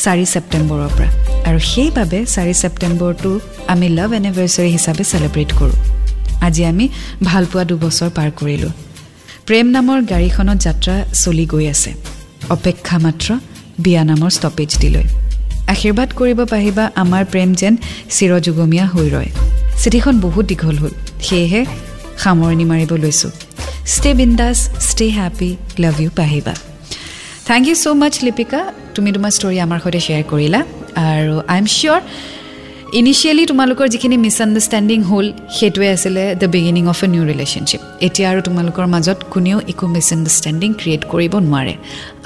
চাৰি 0.03 0.25
ছেপ্টেম্বৰৰ 0.33 0.91
পৰা। 0.97 1.09
আৰু 1.47 1.59
সেইবাবে 1.71 2.19
চাৰি 2.35 2.53
ছেপ্টেম্বৰটো 2.61 3.29
আমি 3.73 3.87
লাভ 3.97 4.09
এনিভাৰ্চাৰী 4.19 4.69
হিচাপে 4.75 5.03
চেলিব্ৰেট 5.11 5.49
কৰোঁ। 5.59 5.77
আজি 6.47 6.61
আমি 6.71 6.85
ভালপোৱা 7.29 7.63
দুবছৰ 7.69 8.09
পাৰ 8.17 8.29
কৰিলোঁ। 8.39 8.71
প্ৰেম 9.47 9.67
নামৰ 9.75 9.99
গাড়ীখনত 10.11 10.57
যাত্ৰা 10.65 10.95
চলি 11.23 11.45
গৈ 11.53 11.65
আছে। 11.73 11.91
অপেক্ষা 12.55 12.97
মাত্ৰ 13.05 13.27
বিয়া 13.83 14.03
নামৰ 14.03 14.29
ষ্টপেজ 14.37 14.71
দিলৈ। 14.81 15.05
আশীৰ্বাদ 15.73 16.09
কৰিব 16.19 16.39
পাৰিবা 16.53 16.83
আমাৰ 17.03 17.23
প্ৰেম 17.31 17.49
যেন 17.61 17.73
চিৰযুগমীয়া 18.15 18.85
হৈ 18.93 19.07
ৰয়। 19.15 19.29
চিঠিখন 19.81 20.15
বহুত 20.25 20.45
দীঘল 20.51 20.75
হ'ল 20.81 20.93
সেয়েহে 21.27 21.61
সামৰণি 22.23 22.65
মাৰিব 22.71 22.91
লৈছোঁ। 23.03 23.31
Stay 23.93 24.11
bindaas 24.19 24.57
stay 24.89 25.07
happy 25.17 25.51
love 25.83 25.95
you 26.01 26.09
পাহিবা। 26.19 26.53
Thank 27.47 27.63
you 27.67 27.75
so' 27.83 27.87
much 28.01 28.15
Lipika. 28.25 28.61
তুমি 28.95 29.09
তোমাৰ 29.15 29.31
ষ্টৰি 29.37 29.57
আমাৰ 29.65 29.79
সৈতে 29.83 29.99
শ্বেয়াৰ 30.05 30.23
কৰিলা। 30.31 30.59
আৰু 31.09 31.35
আই 31.51 31.57
এম 31.61 31.67
চিয়'ৰ 31.75 32.01
ইনিচিয়েলি 32.95 33.43
তোমালোকৰ 33.51 33.87
যিখিনি 33.93 34.17
মিছআণ্ডাৰষ্টেণ্ডিং 34.25 34.99
হ'ল 35.09 35.25
সেইটোৱে 35.57 35.87
আছিলে 35.95 36.23
the 36.41 36.47
beginning 36.55 36.83
of 36.93 36.99
a 37.05 37.07
new 37.13 37.23
relationship 37.31 37.81
এতিয়া 38.07 38.27
আৰু 38.31 38.41
তোমালোকৰ 38.47 38.85
মাজত 38.95 39.19
কোনেও 39.33 39.57
একো 39.71 39.85
মিছআণ্ডাৰষ্টেণ্ডিং 39.95 40.69
ক্ৰিয়েট 40.81 41.03
কৰিব 41.11 41.33
নোৱাৰে। 41.47 41.73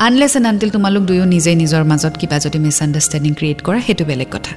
আনলেছ 0.05 0.33
এণ্ড 0.37 0.47
আনটিল 0.51 0.69
তোমালোক 0.77 1.03
দুয়ো 1.09 1.25
নিজে 1.33 1.51
নিজৰ 1.61 1.83
মাজত 1.91 2.13
কিবা 2.21 2.37
যদি 2.45 2.57
মিছআণ্ডাৰষ্টেণ্ডিং 2.65 3.31
ক্ৰিয়েট 3.39 3.59
কৰা 3.67 3.79
সেইটো 3.87 4.03
বেলেগ 4.09 4.29
কথা। 4.35 4.53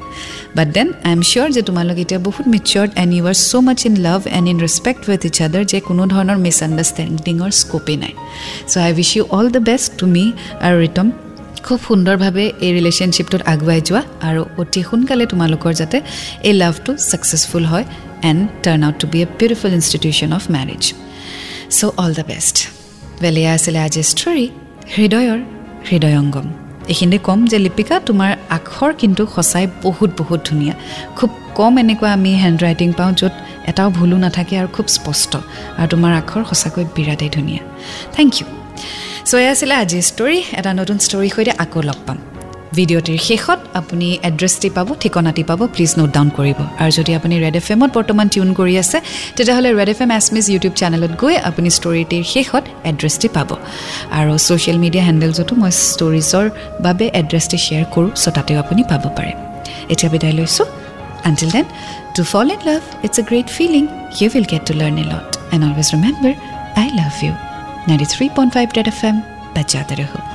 বাট 0.56 0.68
দেন 0.76 0.88
আই 1.06 1.12
এম 1.16 1.22
চিয়'ৰ 1.30 1.48
যে 1.56 1.62
তোমালোক 1.68 1.96
এতিয়া 2.04 2.20
বহুত 2.28 2.46
matured 2.54 2.90
and 3.02 3.12
you 3.16 3.24
are 3.30 3.36
so' 3.48 3.54
much 3.66 3.80
in 3.88 3.94
love 4.06 4.20
and 4.36 4.46
in 4.52 4.58
respect 4.66 5.02
with 5.08 5.22
each 5.28 5.36
other 5.46 5.64
যে 5.72 5.78
কোনো 5.88 6.02
ধৰণৰ 6.12 6.38
মিছআণ্ডাৰষ্টেণ্ডিঙৰ 6.46 7.50
স্ক'পেই 7.62 7.96
নাই। 8.02 8.14
So' 8.70 8.76
I 8.86 8.90
wish 8.98 9.10
you 9.16 9.22
all 9.36 9.46
the 9.56 9.62
best 9.70 9.88
to 10.00 10.04
মি 10.14 10.24
আৰু 10.66 10.76
ৰিতম 10.86 11.06
খুব 11.66 11.78
সুন্দৰভাৱে 11.88 12.44
এই 12.66 12.72
ৰিলেশ্যনশ্বিপটোত 12.78 13.42
আগুৱাই 13.52 13.80
যোৱা 13.88 14.02
আৰু 14.28 14.42
অতি 14.62 14.80
সোনকালে 14.88 15.24
তোমালোকৰ 15.32 15.72
যাতে 15.80 15.96
এই 16.48 16.54
লাভটো 16.62 16.90
ছাকচেছফুল 17.10 17.64
হয় 17.64 17.84
and 18.30 18.42
turn 18.64 18.80
out 18.86 18.96
to 19.00 19.06
be 19.12 19.18
a 19.22 19.26
beautiful 19.40 19.70
institution 19.78 20.30
of 20.38 20.42
marriage 20.56 20.82
so' 21.76 21.80
all 22.02 22.12
the 22.18 22.24
best 22.30 22.56
এয়া 23.42 23.52
আছিলে 23.54 23.78
আজি 23.86 24.02
ষ্টৰী 24.02 24.46
হৃদয়ৰ 24.96 25.38
হৃদয়ংগম 25.90 26.46
এইখিনিতে 26.88 27.18
ক'ম 27.24 27.40
যে 27.46 27.58
লিপিকা 27.58 27.96
তোমাৰ 28.08 28.30
আখৰ 28.58 28.90
কিন্তু 29.00 29.22
সঁচাই 29.34 29.66
বহুত 29.82 30.10
বহুত 30.20 30.40
ধুনীয়া। 30.48 30.74
খুব 31.16 31.30
কম 31.58 31.72
এনেকুৱা 31.78 32.08
আমি 32.12 32.30
হেণ্ড 32.42 32.58
ৰাইটিং 32.64 32.88
পাওঁ 32.98 33.12
য'ত 33.20 33.34
এটাও 33.70 33.88
ভুলো 33.90 34.16
নাথাকে 34.24 34.54
আৰু 34.60 34.68
খুব 34.76 34.86
স্পষ্ট। 34.96 35.32
আৰু 35.78 35.88
তোমাৰ 35.88 36.12
আখৰ 36.20 36.42
সঁচাকৈ 36.50 36.84
বিৰাটেই 36.96 37.30
ধুনীয়া। 37.36 37.62
থেংক 38.16 38.30
ইউ 38.40 38.63
চ' 39.28 39.34
এয়া 39.40 39.52
আছিলে 39.54 39.74
আজিৰ 39.82 40.02
ষ্টৰী 40.10 40.38
এটা 40.60 40.70
নতুন 40.80 40.96
ষ্টৰীৰ 41.06 41.32
সৈতে 41.34 41.52
আকৌ 41.64 41.80
লগ 41.88 41.98
পাম। 42.06 42.18
ভিডিঅ'টিৰ 42.76 43.20
শেষত 43.28 43.58
আপুনি 43.80 44.08
এড্ৰেছটি 44.28 44.68
পাব 44.76 44.88
ঠিকনাটি 45.02 45.42
পাব 45.50 45.60
প্লিজ 45.74 45.92
নোট 45.98 46.10
ডাউন 46.16 46.28
কৰিব। 46.38 46.58
আৰু 46.82 46.90
যদি 46.98 47.12
আপুনি 47.18 47.34
ৰেড 47.44 47.56
এফ 47.60 47.66
এমত 47.74 47.90
বৰ্তমান 47.98 48.26
টিউন 48.32 48.50
কৰি 48.58 48.74
আছে 48.82 48.98
তেতিয়াহ'লে 49.36 49.70
ৰেড 49.78 49.90
এফ 49.94 50.00
এম 50.04 50.10
এছ 50.18 50.26
মিছ 50.34 50.46
ইউটিউব 50.52 50.74
চেনেলত 50.80 51.12
গৈ 51.22 51.34
আপুনি 51.48 51.68
ষ্টৰিটিৰ 51.78 52.24
শেষত 52.34 52.64
এড্ৰেছটি 52.90 53.28
পাব। 53.36 53.50
আৰু 54.18 54.32
ছ'চিয়েল 54.46 54.78
মিডিয়া 54.84 55.04
হেণ্ডেলছতো 55.08 55.52
মই 55.62 55.72
ষ্টৰিজৰ 55.92 56.46
বাবে 56.86 57.06
এড্ৰেছটি 57.20 57.58
শ্বেয়াৰ 57.64 57.86
কৰোঁ 57.94 58.10
চ' 58.22 58.32
তাতেও 58.36 58.58
আপুনি 58.64 58.82
পাব 58.90 59.04
পাৰে। 59.16 59.32
এতিয়া 59.92 60.10
বিদায় 60.14 60.34
লৈছোঁ। 60.38 60.66
Until 61.28 61.50
then 61.56 61.66
to 62.16 62.22
fall 62.32 62.46
in 62.54 62.60
love 62.68 62.82
it's 63.06 63.16
a 63.20 63.22
great 63.30 63.48
feeling 63.56 63.82
you 64.18 64.26
will 64.34 64.46
get 64.52 64.62
to 64.68 64.72
learn 64.80 64.96
a 65.02 65.04
lot 65.12 65.28
and 65.52 65.62
always 65.66 65.88
remember 65.94 66.32
I 66.82 66.88
love 67.00 67.14
you 67.24 67.34
93.5 67.88 68.76
Red 68.76 68.88
FM 68.90 69.16
बजाते 69.56 69.94
रहो 69.94 70.33